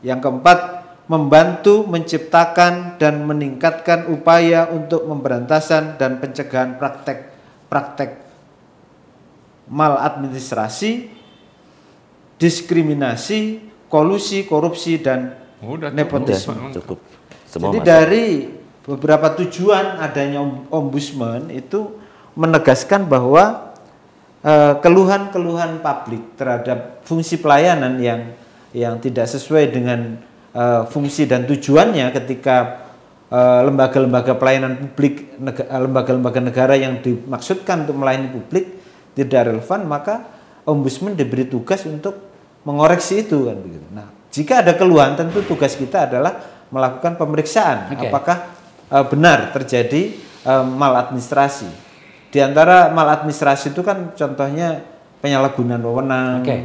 [0.04, 0.60] Yang keempat,
[1.08, 8.24] membantu menciptakan dan meningkatkan upaya untuk pemberantasan dan pencegahan praktek-praktek
[9.68, 11.12] maladministrasi,
[12.40, 16.56] diskriminasi, kolusi, korupsi, dan Udah, nepotisme.
[16.56, 17.00] Udah, cukup.
[17.48, 17.88] Semua Jadi masuk.
[17.88, 18.28] dari
[18.84, 22.03] beberapa tujuan adanya om- ombudsman itu
[22.34, 23.74] menegaskan bahwa
[24.42, 28.22] eh, keluhan-keluhan publik terhadap fungsi pelayanan yang
[28.74, 30.18] yang tidak sesuai dengan
[30.54, 32.86] eh, fungsi dan tujuannya ketika
[33.30, 35.38] eh, lembaga-lembaga pelayanan publik
[35.70, 38.66] lembaga-lembaga negara yang dimaksudkan untuk melayani publik
[39.14, 40.26] tidak relevan maka
[40.66, 42.18] ombudsman diberi tugas untuk
[42.64, 43.88] mengoreksi itu kan begitu.
[43.92, 46.40] Nah, jika ada keluhan tentu tugas kita adalah
[46.74, 48.10] melakukan pemeriksaan Oke.
[48.10, 48.38] apakah
[48.90, 51.83] eh, benar terjadi eh, maladministrasi.
[52.34, 54.82] Di antara maladministrasi itu kan contohnya
[55.22, 56.58] penyalahgunaan wewenang, Oke.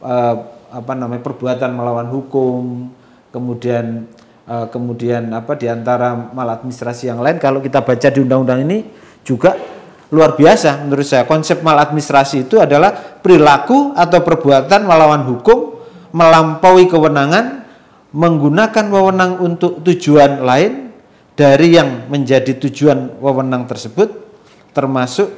[0.00, 0.34] eh,
[0.72, 2.88] apa namanya perbuatan melawan hukum,
[3.28, 4.08] kemudian
[4.48, 8.88] eh, kemudian apa di antara maladministrasi yang lain kalau kita baca di undang-undang ini
[9.20, 9.60] juga
[10.08, 15.84] luar biasa menurut saya konsep maladministrasi itu adalah perilaku atau perbuatan melawan hukum,
[16.16, 17.68] melampaui kewenangan,
[18.16, 20.96] menggunakan wewenang untuk tujuan lain
[21.36, 24.29] dari yang menjadi tujuan wewenang tersebut
[24.70, 25.28] termasuk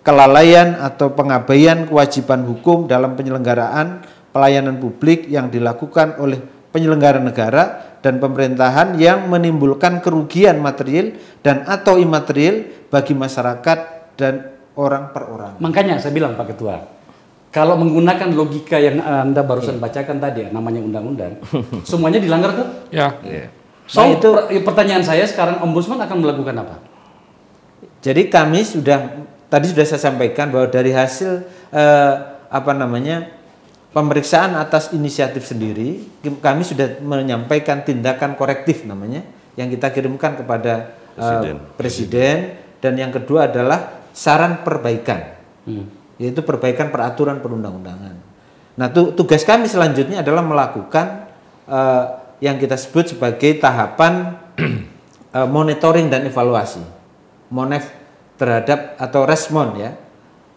[0.00, 8.16] kelalaian atau pengabaian kewajiban hukum dalam penyelenggaraan pelayanan publik yang dilakukan oleh penyelenggara negara dan
[8.16, 11.12] pemerintahan yang menimbulkan kerugian material
[11.44, 13.78] dan atau imaterial bagi masyarakat
[14.16, 15.52] dan orang per orang.
[15.60, 16.80] Makanya saya bilang Pak Ketua,
[17.52, 21.42] kalau menggunakan logika yang Anda barusan bacakan tadi, ya, namanya undang-undang,
[21.84, 22.66] semuanya dilanggar tuh.
[22.88, 23.18] Ya.
[23.20, 23.50] Iya.
[23.90, 26.76] So, Nah, itu- per- pertanyaan saya sekarang ombudsman akan melakukan apa?
[28.00, 32.14] Jadi kami sudah tadi sudah saya sampaikan bahwa dari hasil eh,
[32.48, 33.28] apa namanya
[33.92, 36.06] pemeriksaan atas inisiatif sendiri
[36.40, 39.26] kami sudah menyampaikan tindakan korektif namanya
[39.58, 41.56] yang kita kirimkan kepada eh, Presiden.
[41.76, 42.36] presiden
[42.80, 45.36] dan yang kedua adalah saran perbaikan
[46.16, 48.16] yaitu perbaikan peraturan perundang-undangan.
[48.76, 51.28] Nah tu- tugas kami selanjutnya adalah melakukan
[51.68, 52.04] eh,
[52.40, 54.40] yang kita sebut sebagai tahapan
[55.36, 56.99] eh, monitoring dan evaluasi
[57.50, 57.90] monef
[58.38, 59.90] terhadap atau respon ya.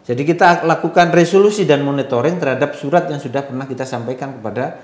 [0.04, 4.80] Jadi kita lakukan resolusi dan monitoring terhadap surat yang sudah pernah kita sampaikan kepada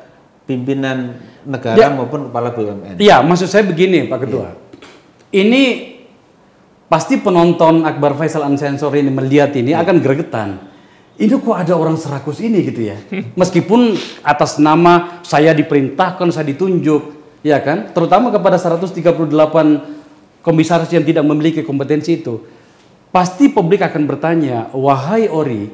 [0.47, 1.87] pimpinan negara Ya.
[1.91, 2.95] maupun kepala BUMN.
[2.97, 4.49] Iya, maksud saya begini Pak Ketua.
[5.29, 5.63] Ini
[6.89, 10.49] pasti penonton Akbar Faisal Unsensor ini melihat ini akan gregetan.
[11.19, 12.95] Ini kok ada orang serakus ini gitu ya.
[13.35, 13.91] Meskipun
[14.23, 17.01] atas nama saya diperintahkan, saya ditunjuk,
[17.43, 17.91] ya kan?
[17.91, 19.98] Terutama kepada 138
[20.41, 22.43] komisaris yang tidak memiliki kompetensi itu.
[23.09, 25.65] Pasti publik akan bertanya, "Wahai Ori,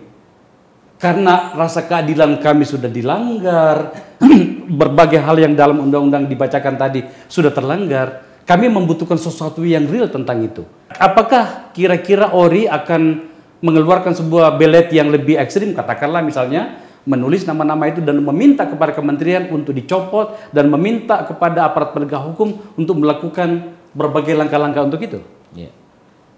[0.95, 3.91] karena rasa keadilan kami sudah dilanggar,
[4.79, 10.39] berbagai hal yang dalam undang-undang dibacakan tadi sudah terlanggar, kami membutuhkan sesuatu yang real tentang
[10.45, 10.63] itu.
[10.95, 13.27] Apakah kira-kira Ori akan
[13.59, 19.51] mengeluarkan sebuah belet yang lebih ekstrim, katakanlah misalnya menulis nama-nama itu dan meminta kepada kementerian
[19.53, 25.19] untuk dicopot dan meminta kepada aparat penegak hukum untuk melakukan berbagai langkah-langkah untuk itu?
[25.55, 25.71] Ya.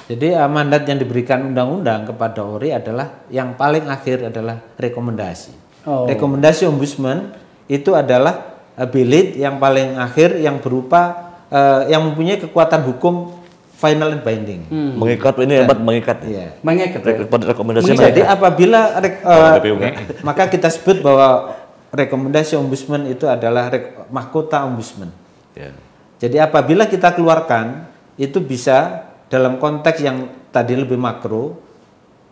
[0.08, 5.52] Jadi eh, mandat yang diberikan undang-undang kepada ORI adalah yang paling akhir adalah rekomendasi.
[5.84, 6.08] Oh.
[6.08, 7.36] Rekomendasi ombudsman
[7.68, 13.36] itu adalah eh, bilik yang paling akhir yang berupa eh, yang mempunyai kekuatan hukum
[13.78, 14.64] final and binding.
[14.72, 16.18] Mengikat ini hebat mengikat.
[16.24, 16.56] Iya.
[16.66, 17.14] Mengikat ya?
[17.28, 19.94] Rek- Rekomendasi Jadi apabila rek- eh, enggak.
[20.28, 21.58] maka kita sebut bahwa
[21.92, 23.68] rekomendasi ombudsman itu adalah
[24.08, 25.12] mahkota ombudsman.
[25.52, 25.76] Ya.
[26.18, 27.86] Jadi apabila kita keluarkan
[28.18, 31.58] itu bisa dalam konteks yang tadi lebih makro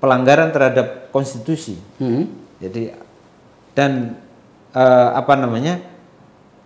[0.01, 1.77] pelanggaran terhadap konstitusi.
[2.01, 2.25] Hmm.
[2.57, 2.89] Jadi
[3.77, 4.17] dan
[4.73, 5.81] eh, apa namanya?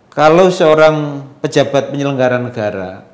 [0.10, 3.06] Kalau seorang pejabat penyelenggara negara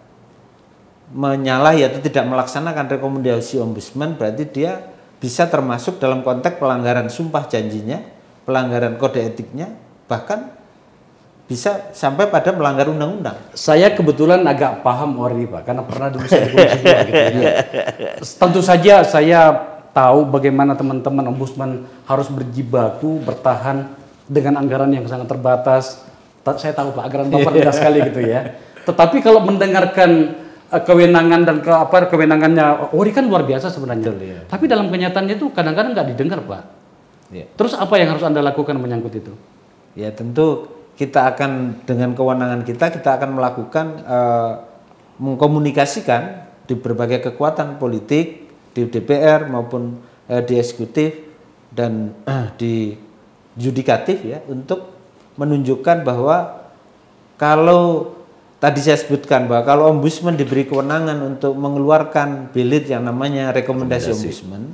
[1.12, 4.90] menyalahi atau tidak melaksanakan rekomendasi ombudsman berarti dia
[5.22, 8.02] bisa termasuk dalam konteks pelanggaran sumpah janjinya,
[8.44, 9.74] pelanggaran kode etiknya,
[10.10, 10.54] bahkan
[11.46, 13.38] bisa sampai pada melanggar undang-undang.
[13.54, 17.54] Saya kebetulan agak paham Ori Pak, karena pernah dulu saya di 2 gitu ya.
[18.42, 19.40] Tentu saja saya
[19.94, 23.94] tahu bagaimana teman-teman ombudsman harus berjibaku bertahan
[24.26, 26.02] dengan anggaran yang sangat terbatas.
[26.42, 28.58] Ta- Saya tahu Pak, anggaran Bapak rendah sekali gitu ya.
[28.82, 30.34] Tetapi kalau mendengarkan
[30.74, 34.50] eh, kewenangan dan ke apa kewenangannya Ori kan luar biasa sebenarnya.
[34.50, 36.64] Tapi dalam kenyataannya itu kadang-kadang nggak didengar Pak.
[37.30, 37.46] Ya.
[37.54, 39.34] Terus apa yang harus anda lakukan menyangkut itu?
[39.94, 44.52] Ya tentu kita akan dengan kewenangan kita kita akan melakukan eh,
[45.20, 51.16] mengkomunikasikan di berbagai kekuatan politik di DPR maupun eh, di eksekutif
[51.72, 52.74] dan eh, di
[53.56, 54.92] yudikatif ya untuk
[55.36, 56.68] menunjukkan bahwa
[57.36, 58.16] kalau
[58.64, 64.72] tadi saya sebutkan bahwa kalau ombudsman diberi kewenangan untuk mengeluarkan bilit yang namanya rekomendasi, ombudsman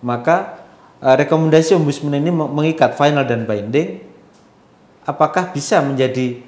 [0.00, 0.64] maka
[1.04, 4.11] eh, rekomendasi ombudsman ini meng- mengikat final dan binding
[5.06, 6.40] apakah bisa menjadi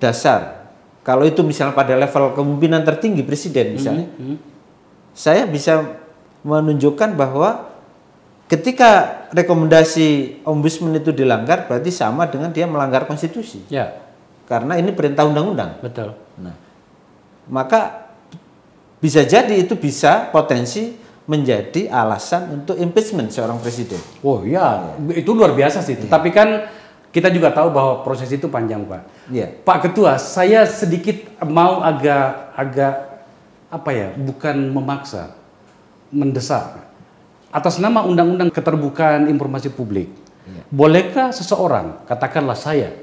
[0.00, 4.06] dasar kalau itu misalnya pada level kepemimpinan tertinggi presiden misalnya
[5.14, 6.00] saya bisa
[6.46, 7.70] menunjukkan bahwa
[8.50, 13.94] ketika rekomendasi ombudsman itu dilanggar berarti sama dengan dia melanggar konstitusi Ya,
[14.50, 16.18] karena ini perintah undang-undang betul.
[16.40, 16.56] Nah,
[17.46, 18.10] maka
[18.98, 20.98] bisa jadi itu bisa potensi
[21.30, 24.02] menjadi alasan untuk impeachment seorang presiden.
[24.26, 25.94] Oh ya, itu luar biasa sih.
[25.94, 26.66] Tapi kan
[27.10, 29.02] kita juga tahu bahwa proses itu panjang, Pak.
[29.30, 29.50] Iya.
[29.66, 32.94] Pak Ketua, saya sedikit mau agak agak
[33.70, 35.34] apa ya, bukan memaksa,
[36.14, 36.86] mendesak.
[37.50, 40.10] Atas nama Undang-Undang Keterbukaan Informasi Publik,
[40.70, 42.94] bolehkah seseorang, katakanlah saya,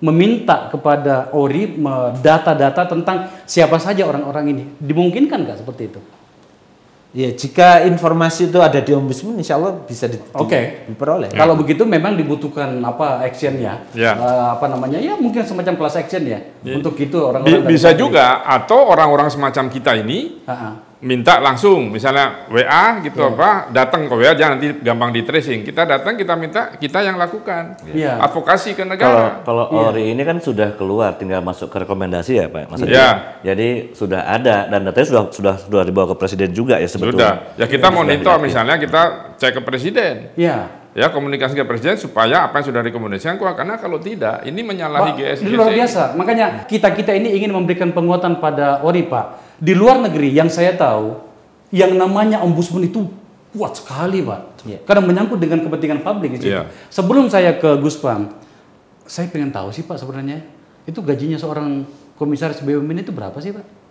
[0.00, 1.76] meminta kepada ORI
[2.24, 4.64] data-data tentang siapa saja orang-orang ini?
[4.80, 6.00] Dimungkinkan nggak seperti itu?
[7.12, 10.88] Ya, jika informasi itu ada di ombudsman, insya Allah bisa di- di- Oke.
[10.88, 11.28] diperoleh.
[11.28, 14.16] Kalau begitu memang dibutuhkan apa actionnya, Ya.
[14.16, 16.40] Eh, apa namanya ya mungkin semacam kelas action ya
[16.72, 20.72] untuk itu orang-orang bisa juga atau orang-orang semacam kita ini Ah, ah.
[21.02, 25.82] Minta langsung misalnya WA gitu apa datang ke WA jangan nanti gampang di tracing kita
[25.82, 28.22] datang kita minta kita yang lakukan Iya.
[28.22, 32.46] advokasi ke Kalau negara kalau ORI ini kan sudah keluar, tinggal masuk ke rekomendasi ya
[32.46, 32.70] Pak.
[32.72, 32.88] Adi?
[32.88, 33.08] Iya.
[33.42, 37.18] Jadi sudah ada dan datanya sudah sudah sudah dibawa ke presiden juga ya sebetulnya.
[37.18, 38.42] sudah ya kita Sudah monitor ya.
[38.42, 39.02] misalnya kita
[39.36, 40.81] cek ke presiden Ya.
[40.92, 44.68] Ya komunikasi ke presiden supaya apa yang sudah rekomendasikan kuat karena kalau tidak ini Pak,
[44.68, 46.02] menyalahi GS ini luar biasa.
[46.16, 49.56] Makanya kita kita ini ingin memberikan penguatan pada ORI Pak.
[49.62, 51.16] Di luar negeri yang saya tahu,
[51.72, 53.08] yang namanya ombudsman itu
[53.56, 54.40] kuat sekali Pak.
[54.68, 54.78] Iya.
[54.84, 56.52] Karena menyangkut dengan kepentingan publik di situ.
[56.52, 56.68] Iya.
[56.92, 58.28] Sebelum saya ke Guspam,
[59.08, 60.44] saya pengen tahu sih Pak sebenarnya
[60.84, 61.88] itu gajinya seorang
[62.20, 63.82] komisaris BUMN itu berapa sih Pak?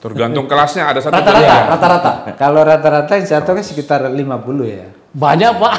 [0.00, 2.12] tergantung kelasnya ada satu Rata-rata, rata-rata.
[2.40, 4.16] Kalau rata-rata yang saya tahu kan sekitar 50
[4.64, 4.88] ya.
[5.10, 5.72] Banyak pak.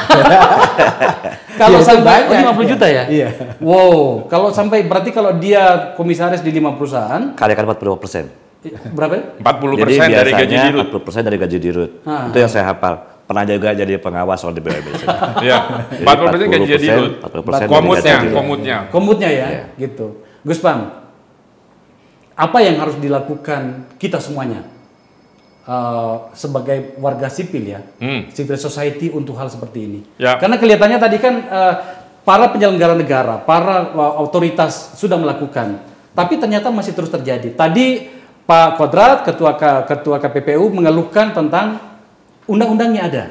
[1.62, 3.04] kalau Ya, itu sampai banyak, 50 juta ya?
[3.08, 3.28] Iya.
[3.64, 8.26] Wow, kalau sampai berarti kalau dia komisaris di lima perusahaan, Kalikan 40 persen.
[8.92, 9.14] berapa?
[9.16, 9.24] ya?
[9.40, 11.92] 40 Jadi persen dari gaji dirut 40 persen dari gaji dirut.
[12.04, 12.28] Ah.
[12.30, 12.96] Itu yang saya hafal.
[13.24, 15.08] Pernah juga jadi pengawas soal di BUMN.
[15.42, 15.58] ya
[16.04, 19.64] 40 persen gaji dirut 40% dari komutnya komutnya Komutnya ya, Iya.
[19.80, 20.22] gitu.
[20.44, 20.92] Gus Pam,
[22.34, 23.62] apa yang harus dilakukan
[23.96, 24.68] kita semuanya
[25.64, 28.30] eh, sebagai warga sipil ya, Hmm.
[28.30, 30.00] civil society untuk hal seperti ini?
[30.18, 30.36] Ya.
[30.36, 31.74] Karena kelihatannya tadi kan eh,
[32.22, 35.82] para penyelenggara negara, para eh, otoritas sudah melakukan,
[36.12, 37.52] tapi ternyata masih terus terjadi.
[37.52, 41.78] Tadi Pak Kodrat, ketua K- ketua KPPU mengeluhkan tentang
[42.44, 43.24] undang-undangnya ada.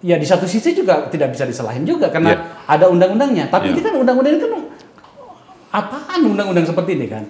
[0.00, 3.48] Ya di satu sisi juga tidak bisa disalahin juga karena ada undang-undangnya.
[3.48, 3.72] Tapi Ya.
[3.72, 4.50] ini kan undang-undang ini kan
[5.70, 7.24] apaan undang-undang seperti ini kan?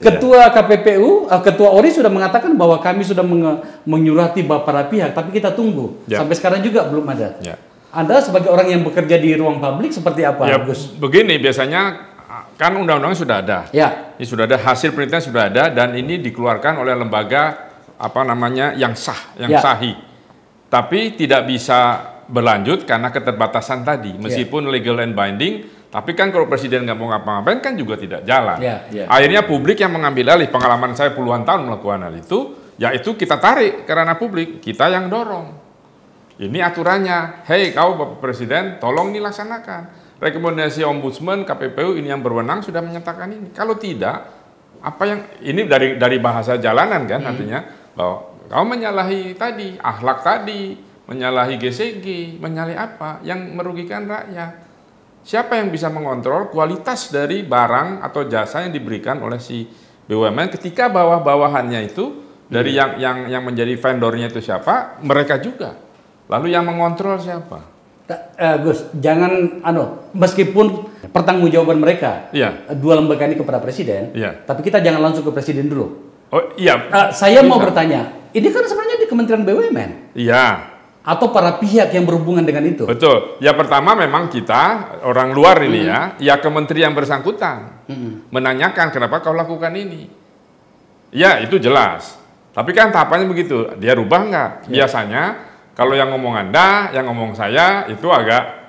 [0.00, 5.28] Ketua KPPU, eh, Ketua ORI sudah mengatakan bahwa kami sudah menge- menyurati para pihak, tapi
[5.30, 6.00] kita tunggu.
[6.08, 6.18] Ya.
[6.18, 7.36] Sampai sekarang juga belum ada.
[7.38, 7.60] Ya.
[7.90, 10.94] Anda sebagai orang yang bekerja di ruang publik seperti apa, ya Gus?
[10.94, 12.06] begini biasanya
[12.54, 16.78] kan undang-undang sudah ada Ya, Ini sudah ada hasil penelitian sudah ada dan ini dikeluarkan
[16.78, 17.66] oleh lembaga
[17.98, 19.60] apa namanya yang sah, yang Ya.
[19.60, 19.98] sahih.
[20.70, 24.14] Tapi tidak bisa berlanjut karena keterbatasan tadi.
[24.14, 28.62] Meskipun legal and binding, tapi kan kalau presiden nggak mau ngapa-ngapain kan juga tidak jalan.
[28.62, 29.10] Ya, ya.
[29.10, 33.82] Akhirnya publik yang mengambil alih pengalaman saya puluhan tahun melakukan hal itu, yaitu kita tarik
[33.82, 35.50] ke ranah publik, kita yang dorong.
[36.38, 40.14] Ini aturannya, hei kau Bapak Presiden, tolong dilaksanakan.
[40.22, 43.50] Rekomendasi Ombudsman, KPPU ini yang berwenang sudah menyatakan ini.
[43.50, 44.30] Kalau tidak,
[44.80, 47.60] apa yang ini dari dari bahasa jalanan kan artinya
[47.92, 50.78] bahwa kau menyalahi tadi akhlak tadi,
[51.10, 54.69] menyalahi GCG, menyalahi apa yang merugikan rakyat.
[55.30, 59.62] Siapa yang bisa mengontrol kualitas dari barang atau jasa yang diberikan oleh si
[60.10, 62.18] BUMN ketika bawah-bawahannya itu
[62.50, 64.98] dari yang yang yang menjadi vendornya itu siapa?
[65.06, 65.78] Mereka juga.
[66.26, 67.62] Lalu yang mengontrol siapa?
[68.10, 72.66] Eh, Gus, jangan anu, meskipun pertanggungjawaban mereka Iya.
[72.66, 74.34] eh, dua lembaga ini kepada presiden, Iya.
[74.42, 76.10] tapi kita jangan langsung ke presiden dulu.
[76.34, 76.90] Oh iya.
[76.90, 77.70] Eh, saya mau Bisa.
[77.70, 78.00] bertanya,
[78.34, 79.90] ini kan sebenarnya di Kementerian BUMN.
[80.18, 80.46] Iya.
[81.00, 82.84] Atau para pihak yang berhubungan dengan itu?
[82.84, 83.40] Betul.
[83.40, 87.88] Ya pertama memang kita orang luar ini ya, ya kementerian bersangkutan
[88.28, 90.12] menanyakan kenapa kau lakukan ini.
[91.10, 92.20] Ya itu jelas.
[92.50, 93.74] Tapi kan tahapannya begitu.
[93.80, 94.50] Dia rubah nggak?
[94.70, 95.22] Biasanya
[95.74, 98.60] kalau yang ngomong anda, yang ngomong saya itu agak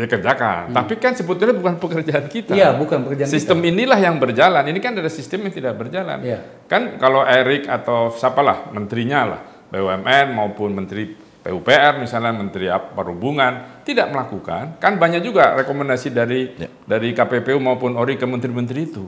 [0.00, 0.72] dikerjakan.
[0.72, 2.56] Tapi kan sebetulnya bukan pekerjaan kita.
[2.56, 4.64] Iya, bukan pekerjaan Sistem inilah yang berjalan.
[4.64, 6.24] Ini kan ada sistem yang tidak berjalan.
[6.24, 6.64] Iya.
[6.64, 14.10] Kan kalau Erik atau siapalah menterinya lah, BUMN maupun menteri PUPR misalnya menteri perhubungan tidak
[14.10, 16.66] melakukan, kan banyak juga rekomendasi dari Ya.
[16.82, 19.06] dari KPPU maupun ORI ke menteri-menteri itu.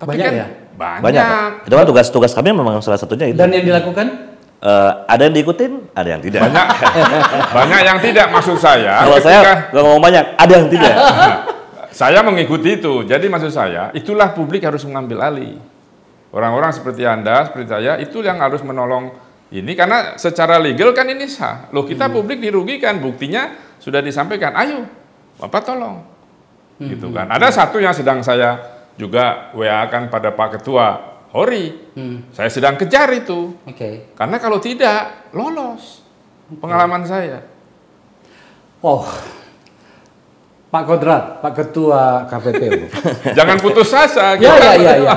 [0.00, 0.46] Tapi Banyak kan ya?
[0.74, 1.02] banyak.
[1.04, 1.68] Banyak, Pak.
[1.70, 3.38] Itu kan tugas-tugas kami memang salah satunya itu.
[3.38, 4.06] Dan yang dilakukan?
[4.60, 6.40] Eh, ada yang diikutin, ada yang tidak.
[6.42, 6.66] Banyak,
[7.56, 9.06] banyak yang tidak maksud saya.
[9.06, 10.94] Kalau saya ketika nggak ngomong banyak, ada yang tidak.
[12.00, 13.06] saya mengikuti itu.
[13.06, 15.54] Jadi maksud saya, itulah publik harus mengambil alih.
[16.34, 19.14] Orang-orang seperti Anda, seperti saya, itu yang harus menolong
[19.50, 21.66] ini karena secara legal kan ini sah.
[21.74, 24.54] Loh kita publik dirugikan, buktinya sudah disampaikan.
[24.54, 24.86] Ayo,
[25.42, 26.06] Bapak tolong.
[26.78, 27.26] Gitu kan.
[27.28, 28.56] Ada satu yang sedang saya
[28.94, 31.92] juga WA kan pada Pak Ketua Hori.
[32.30, 33.58] Saya sedang kejar itu.
[33.66, 34.14] Oke.
[34.14, 36.02] Karena kalau tidak, lolos.
[36.50, 37.46] Pengalaman saya.
[38.82, 39.04] Oh,
[40.70, 42.86] Pak Kodrat, Pak Ketua KPPU.
[43.38, 44.38] Jangan putus asa.
[44.38, 45.14] ya, kita- ya, ya, ya.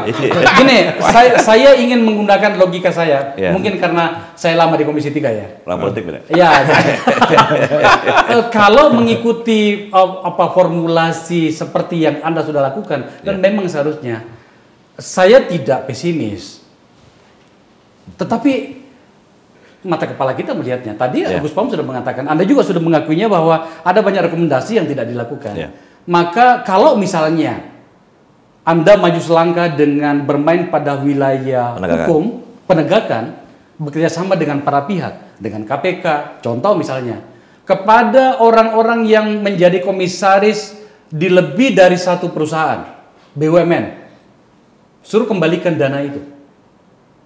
[0.57, 3.37] Gini, saya, saya ingin menggunakan logika saya.
[3.37, 3.53] Ya.
[3.53, 5.61] Mungkin karena saya lama di Komisi 3 ya.
[5.69, 6.25] Orang politik beda.
[6.33, 6.49] Ya,
[8.33, 14.25] Eh, kalau mengikuti eh, apa formulasi seperti yang Anda sudah lakukan dan memang seharusnya
[14.97, 16.65] saya tidak pesimis.
[18.17, 18.82] Tetapi
[19.83, 20.95] mata kepala kita melihatnya.
[20.95, 21.39] Tadi Ya.
[21.39, 25.53] Gus Pam sudah mengatakan, Anda juga sudah mengakuinya bahwa ada banyak rekomendasi yang tidak dilakukan.
[25.55, 25.69] Ya.
[26.03, 27.63] Maka kalau misalnya
[28.63, 31.99] Anda maju selangkah dengan bermain pada wilayah Penegakan.
[32.07, 32.23] hukum,
[32.63, 33.23] penegakan,
[33.75, 37.19] bekerja sama dengan para pihak, dengan KPK, contoh misalnya,
[37.67, 40.79] kepada orang-orang yang menjadi komisaris
[41.11, 42.87] di lebih dari satu perusahaan,
[43.35, 43.85] BUMN,
[45.03, 46.32] suruh kembalikan dana itu.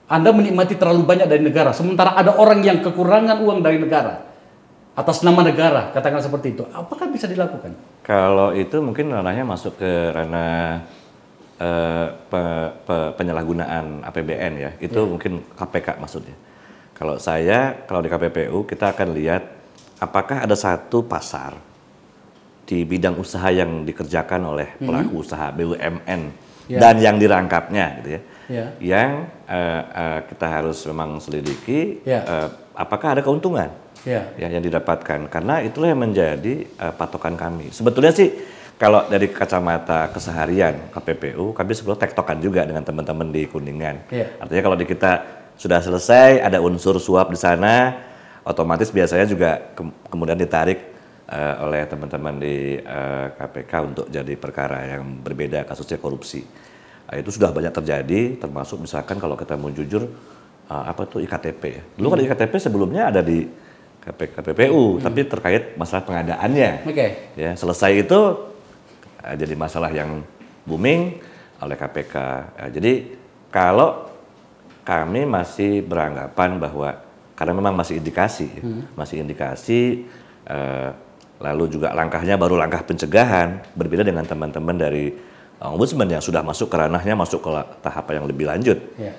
[0.08, 4.24] Anda menikmati terlalu banyak dari negara, sementara ada orang yang kekurangan uang dari negara
[4.98, 6.64] atas nama negara, katakan seperti itu.
[6.74, 7.76] Apakah bisa dilakukan?
[8.02, 10.82] Kalau itu mungkin ranahnya masuk ke ranah
[11.60, 14.72] eh, pe- pe- penyalahgunaan APBN ya.
[14.82, 16.34] Itu mungkin KPK maksudnya.
[16.98, 19.44] Kalau saya, kalau di KPPU kita akan lihat
[20.02, 21.54] apakah ada satu pasar
[22.66, 26.84] di bidang usaha yang dikerjakan oleh pelaku usaha BUMN Ya.
[26.84, 28.22] dan yang dirangkapnya gitu ya.
[28.48, 28.72] Ya.
[28.80, 29.12] Yang
[29.46, 32.24] eh, eh, kita harus memang selidiki Ya.
[32.24, 33.68] eh, apakah ada keuntungan
[34.08, 34.32] Ya.
[34.40, 37.76] ya yang didapatkan karena itulah yang menjadi eh, patokan kami.
[37.76, 38.32] Sebetulnya sih
[38.78, 44.08] kalau dari kacamata keseharian KPPU kami sebetulnya tektokan juga dengan teman-teman di Kuningan.
[44.08, 44.40] Iya.
[44.40, 45.12] Artinya kalau di kita
[45.58, 48.00] sudah selesai ada unsur suap di sana
[48.46, 50.80] otomatis biasanya juga ke- kemudian ditarik
[51.28, 56.48] eh, oleh teman-teman di eh, KPK untuk jadi perkara yang berbeda kasusnya korupsi.
[57.08, 60.04] Nah, itu sudah banyak terjadi termasuk misalkan kalau kita mau jujur
[60.68, 61.84] eh, apa tuh IKTP ya.
[61.96, 63.48] Dulu kan IKTP sebelumnya ada di
[64.04, 66.88] KP KPPU tapi terkait masalah pengadaannya.
[66.88, 67.08] Oke.
[67.40, 68.20] Ya, selesai itu
[69.24, 70.24] eh, jadi masalah yang
[70.68, 71.20] booming
[71.64, 72.16] oleh KPK.
[72.60, 72.94] Eh, jadi
[73.52, 74.08] kalau
[74.84, 76.90] kami masih beranggapan bahwa
[77.38, 78.62] karena memang masih indikasi, ya,
[78.98, 80.10] masih indikasi,
[80.48, 80.90] eh,
[81.38, 85.14] lalu juga langkahnya baru langkah pencegahan, berbeda dengan teman-teman dari
[85.62, 87.50] ombudsman yang sudah masuk ke ranahnya, masuk ke
[87.82, 88.78] tahapan yang lebih lanjut.
[88.98, 89.14] Ya.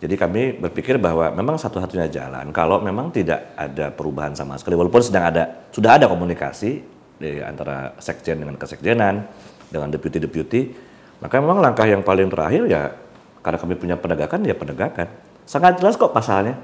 [0.00, 5.04] Jadi kami berpikir bahwa memang satu-satunya jalan kalau memang tidak ada perubahan sama sekali walaupun
[5.04, 6.80] sedang ada sudah ada komunikasi
[7.20, 9.28] di antara sekjen dengan kesekjenan
[9.68, 10.72] dengan deputi-deputi
[11.20, 12.96] maka memang langkah yang paling terakhir ya
[13.44, 15.08] karena kami punya penegakan ya penegakan.
[15.44, 16.56] Sangat jelas kok pasalnya.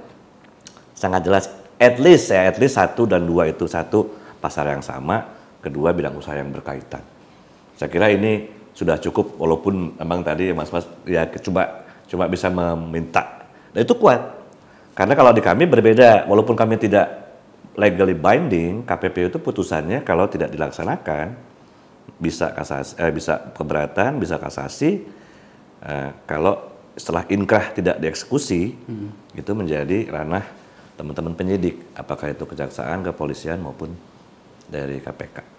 [0.97, 1.53] Sangat jelas.
[1.77, 4.09] At least ya at least satu dan dua itu satu
[4.41, 5.29] pasar yang sama
[5.61, 7.05] kedua bidang usaha yang berkaitan.
[7.77, 13.49] Saya kira ini sudah cukup walaupun memang tadi Mas Mas ya coba coba bisa meminta.
[13.73, 14.21] Dan itu kuat.
[14.93, 17.09] Karena kalau di kami berbeda, walaupun kami tidak
[17.77, 21.37] legally binding, KPPU itu putusannya kalau tidak dilaksanakan
[22.17, 25.05] bisa kasasi, eh, bisa keberatan, bisa kasasi.
[25.85, 28.73] Eh, kalau setelah inkrah tidak dieksekusi,
[29.37, 30.45] itu menjadi ranah
[30.97, 33.93] teman-teman penyidik, apakah itu kejaksaan, kepolisian maupun
[34.65, 35.56] dari KPK.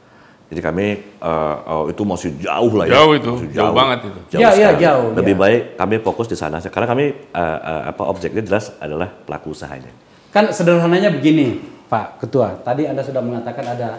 [0.48, 0.86] Jadi kami
[1.20, 3.04] eh, oh, itu masih jauh lah ya.
[3.04, 4.20] Jauh itu, Masih jauh banget itu.
[4.39, 4.84] Ya, ya, sekali.
[4.88, 5.39] jauh, Lebih ya.
[5.43, 9.91] baik kami fokus di sana karena kami eh, eh, apa objeknya jelas adalah pelaku usahanya.
[10.32, 11.60] Kan sederhananya begini,
[11.91, 12.64] Pak Ketua.
[12.64, 13.89] Tadi Anda sudah mengatakan ada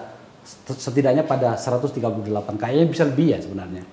[0.45, 2.57] set- setidaknya pada 138.
[2.57, 3.85] Kayaknya bisa lebih ya sebenarnya.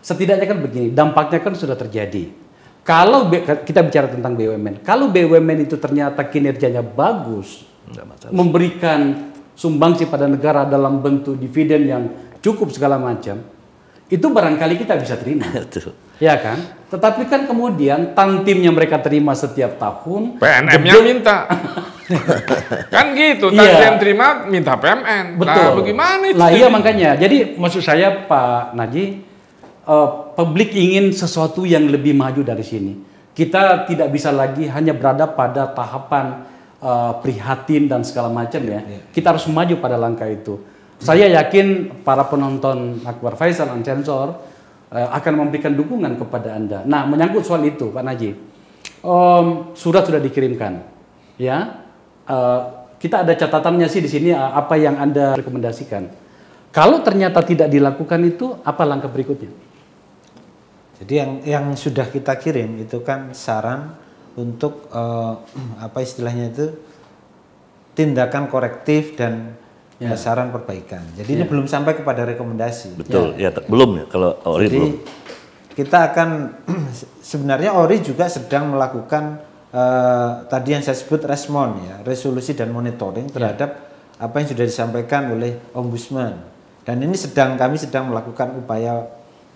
[0.00, 2.30] Setidaknya kan begini, dampaknya kan sudah terjadi.
[2.88, 3.28] Kalau
[3.68, 7.68] kita bicara tentang BUMN, kalau BUMN itu ternyata kinerjanya bagus,
[8.32, 9.27] memberikan
[9.58, 12.02] sumbangsi pada negara dalam bentuk dividen yang
[12.38, 13.42] cukup segala macam,
[14.06, 15.50] itu barangkali kita bisa terima.
[15.66, 15.98] Betul.
[16.22, 16.58] ya kan?
[16.88, 21.36] Tetapi kan kemudian tantim yang mereka terima setiap tahun PNM-nya minta.
[22.94, 23.60] kan gitu, Iya.
[23.60, 25.36] tadi yang terima minta PMN.
[25.36, 25.60] Betul.
[25.60, 26.38] Nah, bagaimana itu?
[26.40, 27.10] Lah iya makanya.
[27.20, 29.20] Jadi maksud saya Pak Naji,
[29.84, 32.96] eh, publik ingin sesuatu yang lebih maju dari sini.
[33.36, 36.47] Kita tidak bisa lagi hanya berada pada tahapan
[36.82, 38.80] eh, prihatin dan segala macam ya.
[39.10, 40.58] Kita harus maju pada langkah itu.
[40.98, 44.34] Saya yakin para penonton Akbar Faisal Unsensor
[44.90, 46.82] eh, akan memberikan dukungan kepada Anda.
[46.82, 48.30] Nah, menyangkut soal itu Pak Naji.
[48.98, 49.46] em,
[49.78, 50.82] surat sudah dikirimkan.
[51.38, 51.86] Ya.
[52.26, 52.60] Eh,
[52.98, 56.26] kita ada catatannya sih di sini eh, apa yang Anda rekomendasikan.
[56.74, 59.54] Kalau ternyata tidak dilakukan itu apa langkah berikutnya?
[60.98, 63.94] Jadi yang yang sudah kita kirim itu kan saran
[64.38, 65.34] untuk eh,
[65.86, 66.66] apa istilahnya itu
[67.98, 69.58] tindakan korektif dan
[69.98, 71.02] eh, saran perbaikan.
[71.18, 72.94] Jadi ini belum sampai kepada rekomendasi.
[72.94, 73.34] Betul.
[73.34, 74.94] Ya, te- belum ya kalau Ori Jadi belum.
[75.74, 76.28] kita akan
[77.34, 79.42] sebenarnya Ori juga sedang melakukan
[79.74, 85.34] eh, tadi yang saya sebut respon ya, resolusi dan monitoring terhadap apa yang sudah disampaikan
[85.34, 86.38] oleh ombudsman.
[86.86, 89.04] Dan ini sedang kami sedang melakukan upaya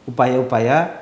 [0.04, 1.01] upaya-upaya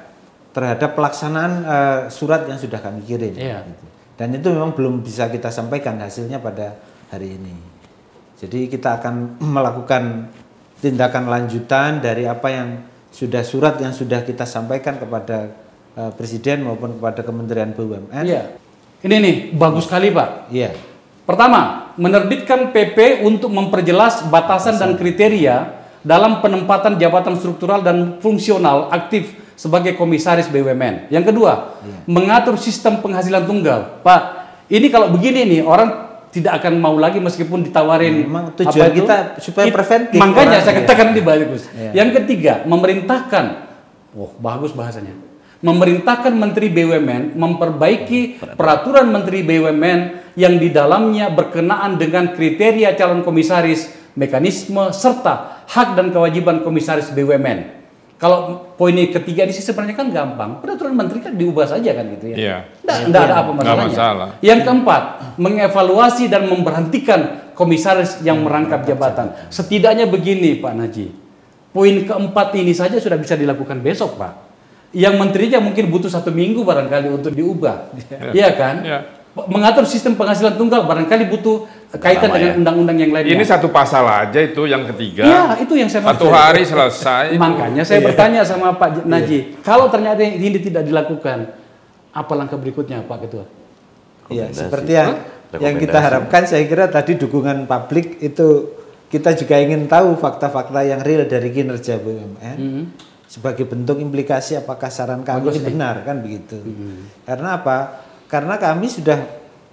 [0.51, 3.35] terhadap pelaksanaan eh, surat yang sudah kami kirim.
[3.35, 3.63] Iya.
[3.67, 3.85] gitu.
[4.21, 6.77] Dan itu memang belum bisa kita sampaikan hasilnya pada
[7.09, 7.55] hari ini.
[8.37, 10.29] Jadi kita akan melakukan
[10.81, 12.69] tindakan lanjutan dari apa yang
[13.11, 15.55] sudah surat yang sudah kita sampaikan kepada
[15.95, 18.25] eh, Presiden maupun kepada Kementerian BUMN.
[18.27, 18.59] Iya.
[19.01, 20.53] Ini nih bagus sekali Pak.
[20.53, 20.77] Iya.
[21.25, 29.40] Pertama, menerbitkan PP untuk memperjelas batasan dan kriteria dalam penempatan jabatan struktural dan fungsional aktif
[29.61, 31.13] sebagai komisaris BUMN.
[31.13, 31.77] Yang kedua,
[32.09, 34.01] mengatur sistem penghasilan tunggal.
[34.01, 34.23] Pak,
[34.73, 39.03] ini kalau begini nih orang tidak akan mau lagi meskipun ditawarin Memang tujuan apa itu,
[39.05, 40.79] kita supaya it- preventif Makanya saya ya.
[40.81, 41.67] katakan ini bagus.
[41.75, 41.91] Iya.
[42.01, 43.69] Yang ketiga, memerintahkan
[44.11, 45.15] Oh, bagus bahasanya.
[45.63, 50.01] Memerintahkan Menteri BUMN memperbaiki peraturan Menteri BUMN
[50.35, 53.87] yang di dalamnya berkenaan dengan kriteria calon komisaris,
[54.17, 57.80] mekanisme serta hak dan kewajiban komisaris BUMN.
[58.21, 60.61] Kalau poin ketiga di sini sebenarnya kan gampang.
[60.61, 62.37] Peraturan menteri kan diubah saja kan gitu ya.
[62.37, 62.57] Iya.
[62.85, 63.89] Nggak, nggak ada apa masalahnya.
[63.97, 64.29] masalah.
[64.45, 65.03] Yang keempat,
[65.41, 67.21] mengevaluasi dan memberhentikan
[67.57, 69.33] komisaris yang merangkap jabatan.
[69.49, 71.07] Setidaknya begini Pak Naji.
[71.73, 74.53] Poin keempat ini saja sudah bisa dilakukan besok Pak.
[74.93, 77.89] Yang menterinya mungkin butuh satu minggu barangkali untuk diubah.
[78.37, 78.85] Iya kan?
[78.85, 79.20] Iya.
[79.49, 81.65] Mengatur sistem penghasilan tunggal barangkali butuh
[81.99, 82.59] kaitan Lama dengan ya.
[82.61, 83.35] undang-undang yang lainnya.
[83.35, 85.25] Ini satu pasal aja itu yang ketiga.
[85.27, 86.39] Iya, itu yang saya Satu maksud.
[86.39, 87.25] hari selesai.
[87.35, 91.51] Makanya saya bertanya sama Pak Naji, kalau ternyata ini tidak dilakukan,
[92.15, 93.45] apa langkah berikutnya Pak Ketua?
[94.31, 95.11] Iya, seperti yang
[95.59, 98.79] yang kita harapkan saya kira tadi dukungan publik itu
[99.11, 102.59] kita juga ingin tahu fakta-fakta yang real dari kinerja BUMN
[103.27, 106.63] sebagai bentuk implikasi apakah saran kami benar kan begitu.
[107.27, 108.10] Karena apa?
[108.31, 109.19] Karena kami sudah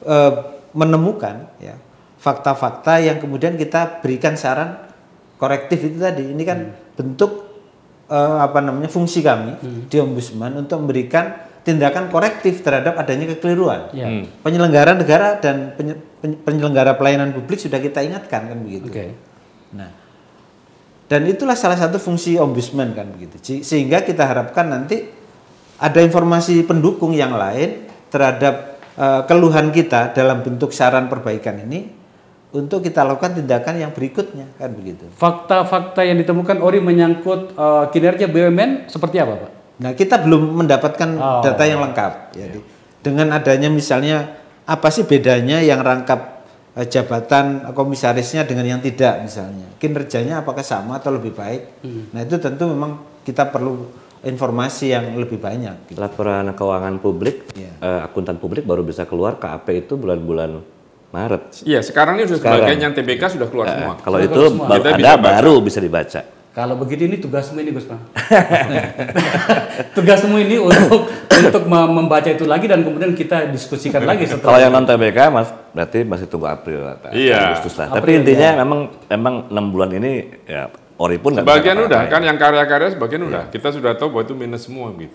[0.01, 0.33] eh,
[0.73, 1.77] menemukan ya
[2.17, 4.81] fakta-fakta yang kemudian kita berikan saran
[5.37, 6.33] korektif itu tadi.
[6.33, 6.59] Ini kan
[6.97, 7.45] bentuk
[8.09, 13.91] eh, apa namanya fungsi kami di ombudsman untuk memberikan tindakan korektif terhadap adanya kekeliruan.
[13.91, 14.07] Ya.
[14.07, 14.23] Hmm.
[14.41, 18.87] Penyelenggara negara dan penye- penye- penyelenggara pelayanan publik sudah kita ingatkan kan begitu.
[18.87, 19.05] Oke.
[19.75, 19.91] Nah,
[21.07, 23.35] dan itulah salah satu fungsi ombudsman kan begitu.
[23.39, 25.11] Se- Sehingga kita harapkan nanti
[25.75, 27.86] ada informasi pendukung yang lain
[28.17, 31.93] terhadap eh, keluhan kita dalam bentuk saran perbaikan ini
[32.49, 35.05] untuk kita lakukan tindakan yang berikutnya kan begitu.
[35.13, 39.51] Fakta-fakta yang ditemukan Ori menyangkut eh, kinerja BUMN seperti apa, Pak?
[39.77, 41.45] Nah, kita belum mendapatkan Oh.
[41.45, 42.33] data yang lengkap.
[42.33, 42.59] Jadi,
[43.05, 44.33] dengan adanya misalnya
[44.65, 46.41] apa sih bedanya yang rangkap
[46.73, 49.69] eh, jabatan komisarisnya dengan yang tidak misalnya?
[49.77, 51.85] Kinerjanya apakah sama atau lebih baik?
[51.85, 53.85] Nah, itu tentu memang kita perlu
[54.27, 55.87] informasi yang lebih banyak.
[55.87, 55.97] gitu.
[55.97, 57.71] Laporan keuangan publik, Iya.
[57.79, 60.59] eh, akuntan publik baru bisa keluar KAP itu bulan-bulan
[61.07, 61.63] Maret.
[61.63, 62.59] Iya, sekarang ini sudah Sekarang.
[62.61, 63.93] sebagian yang TBK sudah keluar Eh, semua.
[63.97, 64.67] kalau Sudah itu semua.
[64.67, 65.23] baru ada bisa baca.
[65.23, 66.21] baru bisa dibaca.
[66.51, 67.99] Kalau begitu ini tugasmu ini, Gus Pak.
[69.93, 74.59] tugasmu ini untuk untuk mem- membaca itu lagi dan kemudian kita diskusikan lagi Kalau setelah
[74.59, 77.53] yang non TBK mas berarti masih tunggu April atau Iya.
[77.53, 77.87] Agustus lah.
[77.87, 80.11] April, Tapi intinya memang memang enam bulan ini
[80.43, 80.65] ya
[80.97, 83.53] Ori pun Sebagian udah kan yang karya-karya sebagian udah.
[83.53, 85.13] Kita sudah tahu bahwa itu minus semua gitu.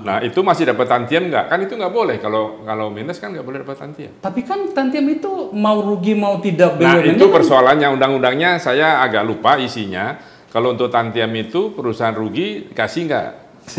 [0.00, 1.52] Nah, itu masih dapat tantian nggak?
[1.52, 4.12] Kan itu nggak boleh kalau kalau minus kan nggak boleh dapat tantian.
[4.24, 9.04] Tapi kan tantiam itu mau rugi mau tidak Nah, BUMN itu kan- persoalannya undang-undangnya saya
[9.04, 10.16] agak lupa isinya.
[10.48, 13.28] Kalau untuk tantiam itu perusahaan rugi kasih nggak?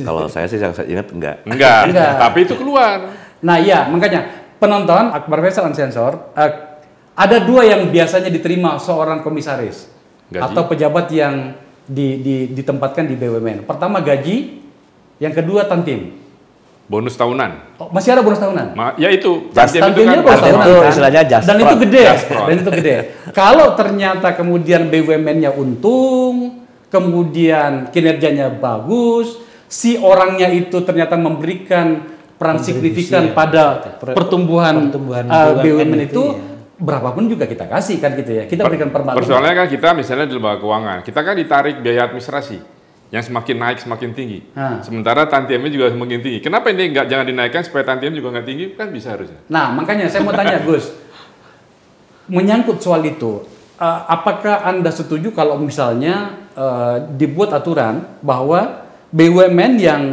[0.06, 1.50] Kalau saya sih yang saya ingat enggak.
[1.50, 1.82] Enggak.
[1.90, 2.12] Enggak.
[2.22, 3.10] Tapi itu keluar.
[3.42, 4.22] Nah iya makanya
[4.62, 6.52] penonton Akbar Faisal Unsensor eh,
[7.18, 9.90] Ada dua yang biasanya diterima seorang komisaris
[10.30, 10.44] Gaji.
[10.46, 13.66] atau pejabat yang di- di- ditempatkan di BUMN.
[13.66, 14.62] Pertama gaji,
[15.18, 16.22] yang kedua tantim.
[16.86, 17.78] Bonus tahunan.
[17.78, 18.74] Oh, masih ada bonus tahunan.
[18.74, 20.90] Ma- ya itu, Just Tantim itu kan bonus Tantim tahunan itu kan?
[20.90, 22.96] istilahnya just dan itu gede, Just dan itu gede.
[23.30, 32.10] Kalau ternyata kemudian BUMN-nya untung, kemudian kinerjanya bagus, si orangnya itu ternyata memberikan
[32.42, 33.64] peran signifikan ya, pada
[34.02, 36.59] per- pertumbuhan, pertumbuhan uh, BUMN BUMN itu itu, ya.
[36.80, 38.44] Berapapun juga kita kasih kan gitu ya.
[38.48, 39.20] Kita berikan permakluman.
[39.20, 42.58] Persoalannya kan kita misalnya di lembaga keuangan, kita kan ditarik biaya administrasi
[43.10, 44.40] yang semakin naik semakin tinggi.
[44.54, 44.80] Ah.
[44.80, 46.40] Sementara tantiemnya juga semakin tinggi.
[46.40, 48.66] Kenapa ini nggak jangan dinaikkan supaya tantiem juga nggak tinggi?
[48.74, 49.44] Kan bisa harusnya.
[49.50, 50.94] Nah, makanya saya mau tanya Gus,
[52.30, 53.44] menyangkut soal itu,
[53.76, 60.04] eh, apakah anda setuju kalau misalnya eh, dibuat aturan bahwa BUMN yang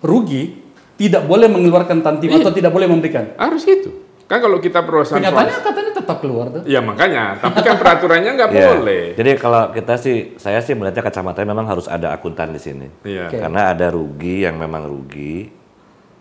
[0.00, 0.56] rugi
[0.96, 2.40] tidak boleh mengeluarkan tantim Iya.
[2.40, 3.36] atau tidak boleh memberikan?
[3.36, 3.92] Harus gitu.
[4.24, 6.62] Kan kalau kita perusahaan Kenyataannya swasta- katanya tetap keluar tuh.
[6.68, 8.66] Ya makanya, tapi kan peraturannya nggak Iya.
[8.68, 9.02] boleh.
[9.16, 12.86] Jadi kalau kita sih, saya sih melihatnya kacamatanya memang harus ada akuntan di sini.
[13.02, 13.32] Iya.
[13.32, 13.40] Oke.
[13.40, 15.48] Karena ada rugi yang memang rugi,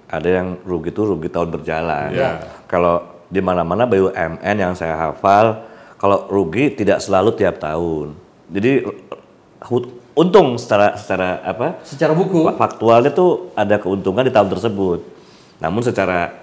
[0.08, 2.10] ada yang rugi itu rugi tahun berjalan.
[2.16, 2.32] Iya.
[2.66, 5.68] Kalau di mana-mana BUMN yang saya hafal,
[6.00, 8.16] kalau rugi tidak selalu tiap tahun.
[8.52, 8.84] Jadi
[10.18, 11.80] untung secara secara apa?
[11.86, 15.00] Secara buku, Faktualnya tuh ada keuntungan di tahun tersebut.
[15.62, 16.41] Namun secara